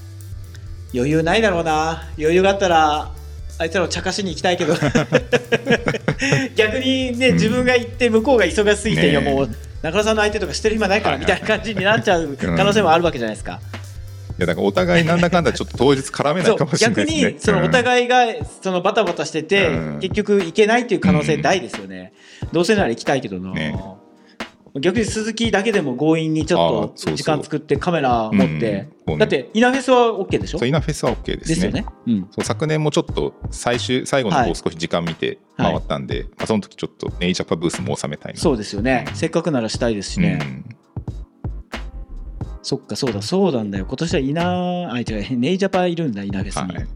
[0.93, 2.09] 余裕ないだろうな。
[2.17, 3.11] 余裕があったら
[3.59, 4.73] あいつらを茶化しに行きたいけど。
[6.55, 7.33] 逆にね、うん。
[7.35, 9.11] 自分が行って向こうが忙しすぎて、ねえ。
[9.11, 9.49] いやもう
[9.81, 13.59] 中野さんの相手とかしてる暇ないからはいみたいな感じになっちゃう可能性もあるわけじゃないですか。
[14.37, 17.31] いやだからお互いなんだかんだちょっと 当日絡めなそいうかもしれな逆いですね。
[17.33, 18.25] にそのお互いが
[18.61, 19.99] そのバタバタしてて、うん。
[19.99, 22.13] 結局行けないっていう可能性大ですよね。
[22.51, 23.53] どうせなら行きたいけどな。
[23.53, 23.75] ね。
[24.79, 30.59] 逆に鈴木だけでも強引にちょっと時間作ってカメラ持って、うんだってイナフェスは OK でしょ？
[30.59, 31.55] そうイナフェスは OK ですね。
[31.55, 31.85] ですよね。
[32.05, 32.27] うん。
[32.29, 38.39] そう昨年もちょっと最終最後の方少し時間見て回ったんで、まあ、その時ちょっとネイジャパブースも収めたいな。
[38.39, 40.65] そうですよね、せっかくならしたいですしね、うん。
[42.61, 43.85] そっかそうだそうなんだよ。
[43.87, 46.87] 今年はイナあ違うネイジャパいるんだイナフェスに、はい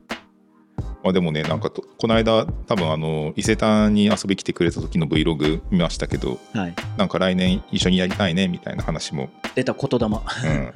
[1.04, 10.08] まあ、でもねなんかとこの間多分あの伊勢丹に遊び来てくれた時の Vlog 見ましたけどはい、なんか来年一緒にやりたいねみたいな話も、出た言霊。
[10.08, 10.72] うん、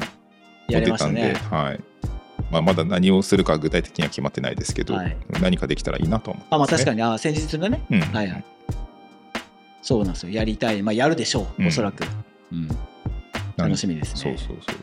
[0.67, 1.33] やりましたね。
[1.33, 1.79] 出たんで、はい、
[2.51, 5.17] まあ、まだ何をするか具体的には決まってないですけど、はい。
[5.41, 8.01] 何かできたらいいなと思ってあまあ確かに、にあ先日のね、うん。
[8.01, 8.45] はいはい。
[9.81, 10.31] そうなんですよ。
[10.31, 10.81] やりたい。
[10.81, 11.67] まあやるでしょう、うん。
[11.67, 12.03] おそらく、
[12.51, 12.67] うん、
[13.55, 14.37] 楽しみですね。
[14.37, 14.75] そうそうそう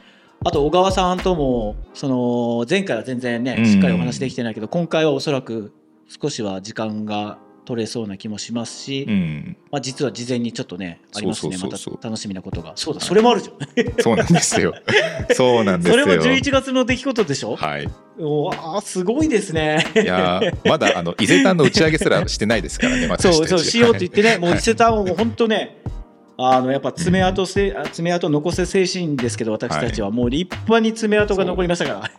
[0.44, 5.72] あと小川さんともその前回は全然ねしっかりお話できてないけど、今回はおそらく
[6.06, 11.56] 少しは時間が取れそうな気もしますし、うん、まあ、実は事前にちょっとねありますね。
[11.56, 12.72] また楽しみなことが。
[12.76, 14.02] そうだそれもあるじゃん。
[14.02, 14.74] そうなんですよ。
[15.32, 16.04] そうなんですよ。
[16.04, 17.88] それも11月の出来事でしょ、はい。
[18.18, 19.84] おあーすごいですね。
[19.96, 23.36] いやーまだあの伊勢丹の打ち上げすらしてないですからね 私たち。
[23.36, 25.78] そうそうしようって言ってね、もうはい伊勢丹をもう本当ね、
[26.36, 32.10] あのやっぱ爪痕せ、あ爪痕残せ精神ですけど、私たちはもう立派に爪痕が残りましたから、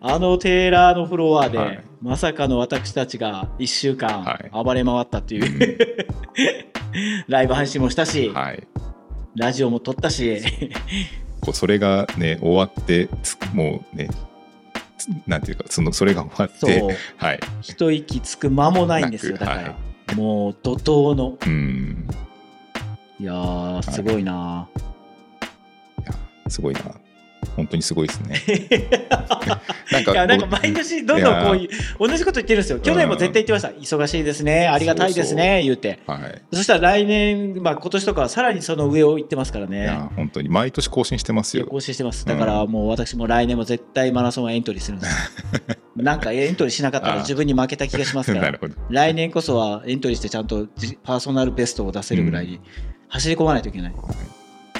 [0.00, 1.80] あのテーラーのフロアで、はい。
[2.02, 4.50] まさかの私たちが1週間はい。
[4.52, 5.78] 暴れ回ったっていう、
[7.28, 8.62] ライブ配信もしたし、はい。
[9.36, 10.42] ラジオも撮ったし、
[11.40, 14.10] こうそれがね終わってつもうね
[14.98, 17.40] つなんていうかそのそれが終わってはい。
[17.62, 19.74] 一息つく間もないんですよ、だから、は
[20.14, 22.06] もう怒涛の、うん
[23.20, 24.68] いやー、すごいな。
[26.00, 26.12] いや
[26.48, 26.80] すごいな。
[27.56, 28.40] 本当にすごいですね。
[29.92, 32.80] なんいやなんか毎年どんどんこういう同じこと言ってるんですよ。
[32.80, 33.68] 去年も絶対言ってました。
[33.68, 34.66] 忙しいですね。
[34.66, 35.62] ありがたいですね。
[35.62, 36.00] 言って。
[36.06, 36.42] はい。
[36.52, 41.66] そしたら来年、まあ、今年とかはさらにその上を行ってますからいねや本当に毎年更新してますよ。
[41.66, 42.26] 更新してます。
[42.26, 45.30] だからもう私も来年も絶対マラソンはエントリーするんです。
[45.96, 48.58] なんかエントリーしなかったら自分に負けた気がしますか なら
[48.90, 52.60] 来年こそはエントリーしてちゃんとじパーソナルベストを出せるぐらいに
[53.08, 53.94] 走り込まないといけない。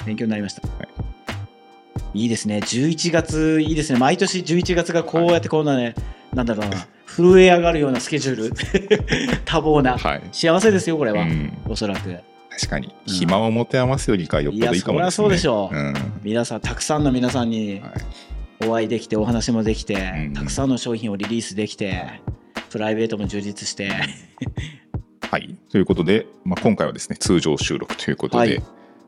[0.06, 0.62] 勉強になりました、
[2.12, 2.58] い、いですね。
[2.58, 3.98] 11月いいですね。
[3.98, 5.94] 毎年11月がこうやってこんなね、
[6.32, 9.38] なんだろうな震え上がるようなスケジュール。
[9.44, 10.22] 多忙な、はい。
[10.32, 11.52] 幸せですよこれは、うん。
[11.68, 12.14] おそらく。
[12.50, 12.88] 確かに。
[13.06, 13.12] うん。
[13.12, 15.02] 暇を持て余すよりかはよっぽどいいかもですね。
[15.02, 15.76] いやそうでしょう。
[15.76, 15.94] うん。
[16.22, 17.92] 皆さんたくさんの皆さんにはい。
[18.66, 20.32] お会いできてお話もできて、うん。
[20.32, 22.20] たくさんの商品をリリースできて
[22.70, 23.90] プライベートも充実して
[25.34, 28.62] はい、ということで、まあ、今回はですね通常収録ということで、はい。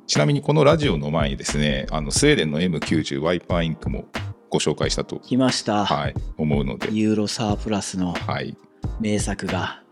[0.08, 4.06] ちなみにこのラジオの前にですねあのスウェーデンの M90 ワイパーインクも
[4.50, 8.56] ご紹介したと、来ました、はい、思うので、ユーロサープラスのはい。
[8.98, 9.84] 名作が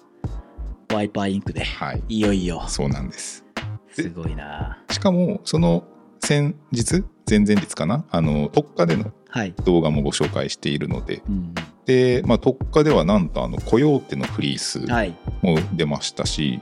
[0.92, 2.64] ワイパーインクではい、いよいよ。
[2.66, 3.44] そうなんです。
[3.92, 4.82] すごいな。
[4.90, 5.84] しかもその
[6.18, 11.54] 先日前々日かなあの特化でのはい、動画もご紹介しているのでうん
[11.86, 16.60] で、まあ、特化ではなんとあのコヨーテのフリースはい、も出ましたし、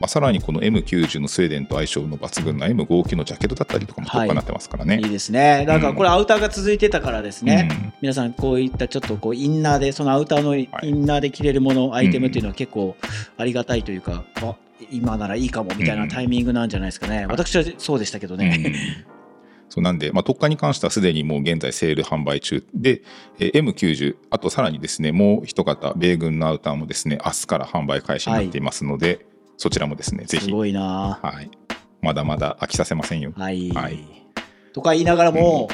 [0.00, 4.98] まあ、さらにこの M90 のスウェーデンと相性の抜群な M59 のジャケットだったりとかも特化になってますからね。
[5.02, 5.64] いいですね。
[5.66, 7.92] だからこれアウターが続いてたからですね、うん。
[8.00, 12.96] 皆さんこういったちょっとこうインナーでそのアウターのインナーで着れるもの、アイテムっていうのは結構
[13.36, 14.56] ありがたいというか、あ
[14.90, 18.62] 今ならいいかもみたいなタイミングなんじゃないですかね、私はそうでしたけどね、
[19.06, 19.14] うん
[19.74, 22.64] そうなんで、まあ、特価に関してはすでにもう現在セール販売中。
[22.74, 23.02] で、
[23.40, 31.18] えー M90 あとさらにですねもう一方米軍のアウターもですね明日から販売開始になっていますので、そちらもですねぜひ、すごいな。
[31.20, 31.50] はい、
[32.02, 33.32] まだまだ飽きさせませんよ。
[33.36, 33.98] はい、はい。
[34.72, 35.66] とか言いながらも、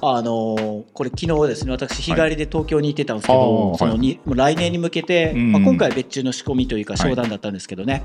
[0.00, 5.52] あのーこれ昨日ですね私日帰りで東京に行ってたんですけど、あーそのにもう来年に向けて、うん。
[5.52, 7.10] まあ、今回は別注の仕込みというかはい。
[7.10, 8.04] 商談だったんですけどね、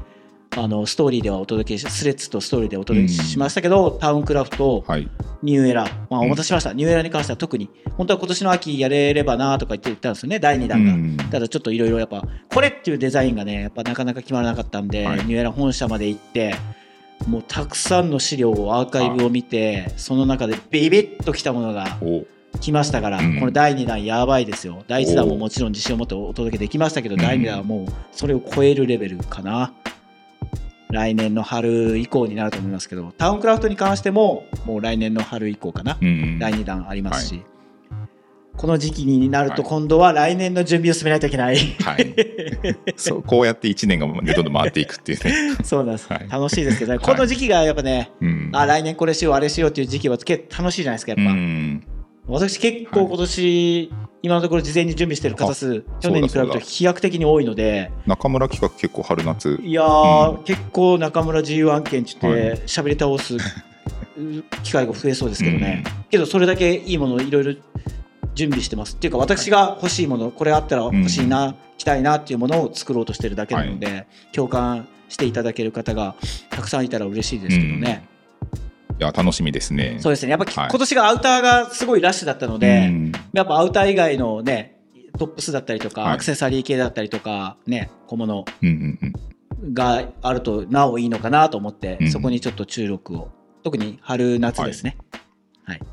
[0.56, 5.10] あのストーリーではお届けしスレッズとストーリーでお届けしましたけど、タウンクラフトはい、
[5.42, 6.26] ニューエラ、まあ、うん。
[6.26, 11.18] お待たせしました、ニューエラに関しては特に本当は今年の秋やれればなとか言ってたんですよね第2弾が、うん。
[11.32, 12.24] ただちょっといろいろやっぱ
[12.54, 15.18] これっていうデザインがねやっぱなかなか決まらなかったんで、はい。
[15.20, 16.56] ニューエラ本社まで行って
[17.28, 22.26] もうたくさんの資料をアーカイブを見てその中でビビッときたものがお。
[22.62, 23.40] 来ましたから、うん。
[23.40, 24.84] この第2弾やばいですよ。
[24.88, 25.38] 第1弾もお。
[25.38, 27.22] もちろん自信を持ってお届けできましたけど、うん。
[27.22, 29.74] 第2弾はもうそれを超えるレベルかな
[30.94, 37.44] 来年の春以降になると思いますけどタウンクラフトに関してももう来年の春以降かな、うん第2弾ありますし、は
[38.58, 39.70] この時期になるとはい。
[39.72, 42.16] 今度は来年の準備を進めないといけない、はい、
[42.96, 45.56] そうこうやって1年がどんどん回っていくっていうね。
[45.64, 46.28] そうなんです、はい。
[46.30, 47.00] 楽しいですけどね。
[47.00, 48.50] この時期がやっぱね、うん。
[48.54, 51.84] あ来年これしようあれしようっていう時期は楽しいじゃないですかやっうぱ、ん。
[52.28, 53.92] 私結構今年、
[54.26, 57.92] 今のところ事前に準備してる方数あ去年に比べると飛躍的に多いので。
[58.08, 59.60] 中村企画結構春夏。
[59.62, 63.38] いやー、う結構中村自由案件って言っはて喋り倒す
[64.64, 67.54] 機会が増えそうですけどね、けどそれだけいいものをいろいろ
[68.34, 68.96] 準備してます。
[68.96, 76.16] っていうか私が欲しいものこれあったら欲しいな、着たいなっていうものを作ろうとしてるだけなので、共感していただける方が
[76.50, 78.13] たくさんいたら嬉しいですけどね、い
[79.04, 79.98] や楽しみですね。
[80.00, 80.32] そうですね。
[80.32, 80.70] やっぱき、はい。
[80.70, 83.12] 今年がアウターがすごいラッシュだったので、うん。
[83.34, 84.80] やっぱアウター以外のね
[85.18, 86.14] トップスだったりとか、はい。
[86.14, 89.14] アクセサリー系だったりとかね小物うんうん
[89.62, 89.74] うん。
[89.74, 92.12] があるとなおいいのかなと思って、うん。
[92.12, 93.30] そこにちょっと注力を。
[93.64, 95.23] 特に春夏ですね、はい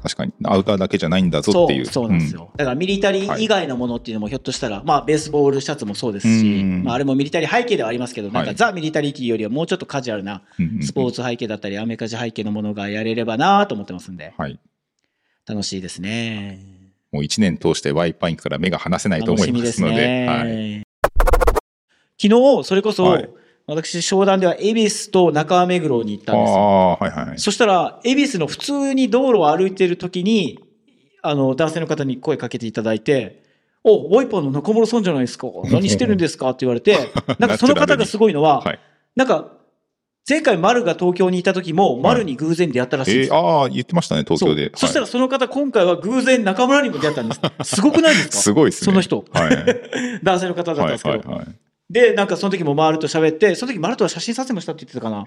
[0.02, 0.32] 確かに。
[0.44, 1.82] アウターだけじゃないんだぞそっていう。
[1.82, 6.84] うそうなんですよ、だからミリタリー以外のものっていうのもひょっとしたら、まあベースボールシャツもそうですし、うん。
[6.84, 8.56] まあ、あれもミリタリー背景ではありますけどなんかはい。
[8.56, 10.82] ザ・ミリタリーっていうよりはもうちょっとカジュアルなうんうんうん。
[10.82, 14.58] スポーツ背景だったりアメリカジ背景のものがやれればなと思ってますんではい。
[15.46, 16.60] 楽しいですね。
[17.12, 19.94] もう1年通してワイパインから目が離せないと思いますので。
[19.94, 20.82] ね、はい、
[22.20, 23.30] 昨日それこそ、はい
[23.74, 26.56] 私商談では恵比寿と中目黒に行ったあんですよ。
[26.58, 30.58] あはいはいそしたら、恵比寿の普通に道路を歩いてる時に、
[31.22, 33.42] あの、男性の方に声かけていただいて、
[33.84, 35.46] お、ワイパーの中村さんじゃないですか。
[35.70, 36.96] 何してるんですかって言われて、
[37.38, 38.78] なんかその方がすごいのは、はい。
[39.16, 39.52] なんか、
[40.28, 43.30] 前回丸が東京にいた時も、丸に偶然出会ったらしいんえー、です。
[43.30, 43.36] よ。
[43.36, 44.66] ああ言ってましたね東京で。
[44.66, 47.76] そうそしたはらその方、今回は偶然中村にも出会ったんです。
[47.76, 48.36] すごくないですいか？
[48.38, 48.84] すごいですね。
[48.86, 49.24] その人。
[49.32, 50.20] はい。
[50.22, 51.30] 男性の方だったんはいですけど。
[51.30, 51.46] はいはい
[51.90, 55.26] で、なんかその時も丸と喋って、その時丸とは写真撮影もしたって言ってたかな。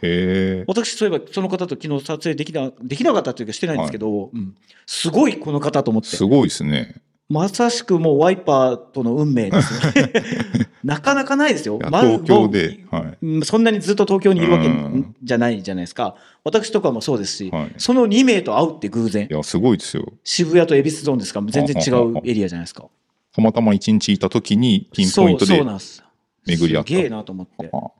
[0.65, 4.55] 私、そういえばその方と昨日撮影できなできなかったっていうかしてないんですけど、うん、
[4.85, 6.23] すごいこの方と思ってす。
[6.23, 6.95] ごいですね
[7.29, 10.13] まさしくもうワイパーとの運命ですね。
[10.83, 16.15] なかなかないですよ東京で、はいうんそんなにずっと東京にいるわけうんじゃないじゃないですか。
[16.43, 19.33] 私とかもそうですし、はいその2名と会うって偶然い。
[19.33, 21.39] やすごいですよ渋谷と恵比寿ゾーンですか？
[21.41, 22.85] ら、全然違うエリアじゃないですか。
[23.33, 26.03] たまたま一日いた時にピンポイントそうでそうなんです。
[26.45, 26.89] 巡り合った。
[26.89, 27.69] すげえなと思って。
[27.73, 27.91] あ。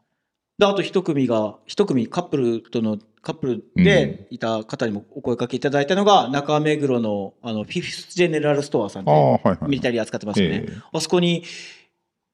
[0.58, 10.66] で、あと一組が、一組カップルとの、カップルでいた方にもお声かけいただいたのが、中目黒の、あの、フィフスジェネラルストアさんあで、はいはいミリタリー扱ってますよね。
[10.68, 10.82] ええ。
[10.92, 11.44] あそこに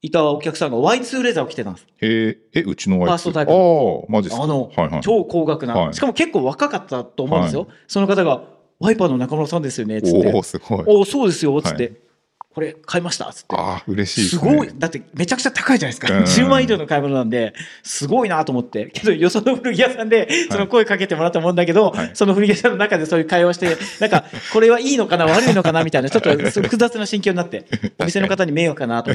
[0.02, 1.88] いたお客さんが Y2 レザーを着てたんです。
[2.02, 2.08] え。
[2.08, 4.44] ー、えうちのワイプファーストタイプああマジですか。
[4.44, 5.02] あの、はいはい。
[5.02, 5.94] 超高額な、はい。
[5.94, 7.68] しかも結構若かったと思うんですよ。
[7.88, 8.44] その方が、
[8.80, 10.34] ワイパーの中村さんですよね、つっおて。
[10.34, 10.44] お。
[10.44, 10.84] すごい。
[10.88, 12.09] おそうですよ、つって。
[12.52, 13.56] はいこれ買いました、つって。
[13.56, 14.22] ああ嬉しい。
[14.24, 16.18] ですすねごい、だってめちゃくちゃ高いじゃないですか。
[16.18, 16.24] うん。
[16.24, 18.88] 10万以上の買い物なんで、すごいなと思って。
[18.88, 22.12] けど、よその古着屋さんで、その声かけてもらったもんだけど、はい。
[22.16, 27.66] その古着屋さんの中でそういう会話して、 なんか、これはいいのかな、悪いのかな、みたいな、ちょっと 複雑な心境になって、
[28.00, 29.12] お店の方に迷惑かなと。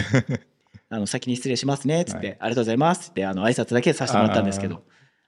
[0.90, 4.84] あの、先に失礼しますね、つって、はありがとうございますって、あの、挨拶だけさせてもらったんですけど、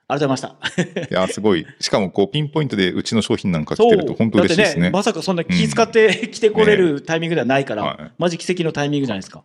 [0.09, 0.99] ありがとうございました。
[1.01, 1.65] いやすごい。
[1.79, 4.83] しかもこうピンポイントでうちの商品なんか来てると本当嬉しいですね。
[4.83, 8.11] だってまさかそんな気使って来てこれるタイミングではないから、はい。
[8.17, 9.43] マジ奇跡のタイミングじゃないですか。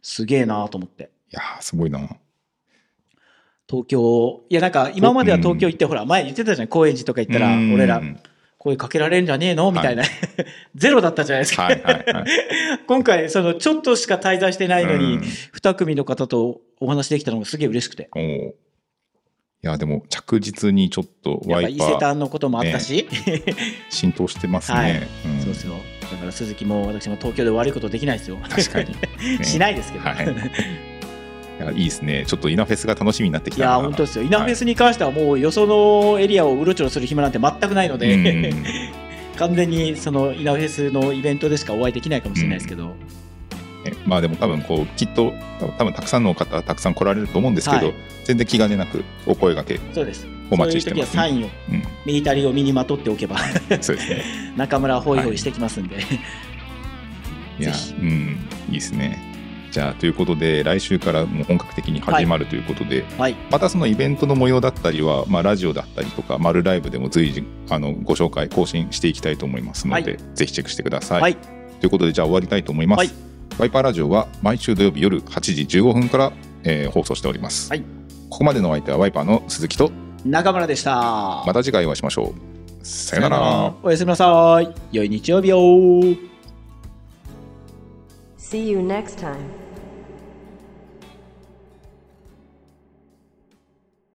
[0.00, 1.10] すげえなと思って。
[1.32, 1.98] いやーすごいな。
[3.68, 7.74] 東京、いやなんか今までは東京行って、ほら、前言ってたじゃん、高円寺とか行ったら、うん。
[7.74, 8.02] 俺ら、
[8.58, 9.72] 声かけられるんじゃねえの？
[9.72, 10.04] みたいな、
[10.74, 11.64] ゼロだったじゃないですか。
[11.64, 12.24] はいはいはい。
[12.86, 15.22] 今回、そのちょっとしか滞在してないのにうん、
[15.52, 18.10] 二組の方とお話できたのがすげえ嬉しくて。
[19.62, 23.08] やでも着実にちょっとワイパー丹のこともあったし、
[23.90, 24.92] 浸透してますね、はい。
[24.96, 25.40] うん。
[25.40, 25.74] そうですよ。
[26.10, 28.38] だから鈴木も私も東京で悪いことできないですよ。
[28.48, 28.98] 確かに、ね
[29.44, 30.04] しないですけど。
[30.04, 30.26] はい。
[30.26, 32.24] いやいいですね。
[32.26, 34.24] ちょっと稲フェスが楽しみになってきいや、本当ですよ。
[34.24, 38.64] イナフェスに関してはもうよそのエリアをうろちょろする暇なんて全くないので、うん。
[39.38, 42.96] 完全にそのイナフェスのイベントでしかお会いできないかもしれないですけど、
[43.84, 43.92] ね。
[44.06, 45.32] まあでも多分こうきっと
[45.78, 47.94] 多分たくさんの方たくさん来られると思うんですけど、はい。
[48.24, 50.26] 全然気兼ねなくお声掛け、そうです。
[50.50, 51.12] お待ちしてます。
[51.12, 53.36] そういう時はサインを、うん、ミリタリーを身にまとっておけば、
[53.80, 54.24] そうですね。
[54.56, 55.96] 中村ホイホイしてきますんで、
[57.58, 57.62] い。
[57.62, 57.94] や ぜひ。
[57.94, 58.38] うん。
[58.68, 59.32] いいですね。
[59.72, 63.34] じゃあということで来週からもう本格的に始まるということで、はい。
[63.50, 71.22] またそのイベントの模様だったりは、まあ、ラジオだったりとか、マルライブでも随時あのご紹介、更新していきたいと思いますので、はぜひチェックしてください。
[71.22, 71.36] はい。
[71.80, 73.31] ということで、じゃあ終わりたいと思います。
[73.52, 76.32] はいワイパーラジオは毎週土曜日夜8時15分から、
[76.64, 77.70] えー放送しております。
[77.70, 77.84] はい
[78.30, 79.92] ここまでのお相手はワイパーの鈴木と、
[80.24, 81.44] 中村でした。
[81.46, 82.86] また次回お会いしましょう。
[82.86, 83.74] さよなら。
[83.82, 84.74] おやすみなさい。
[84.90, 85.58] 良い日曜日を。
[88.38, 89.36] See you next time.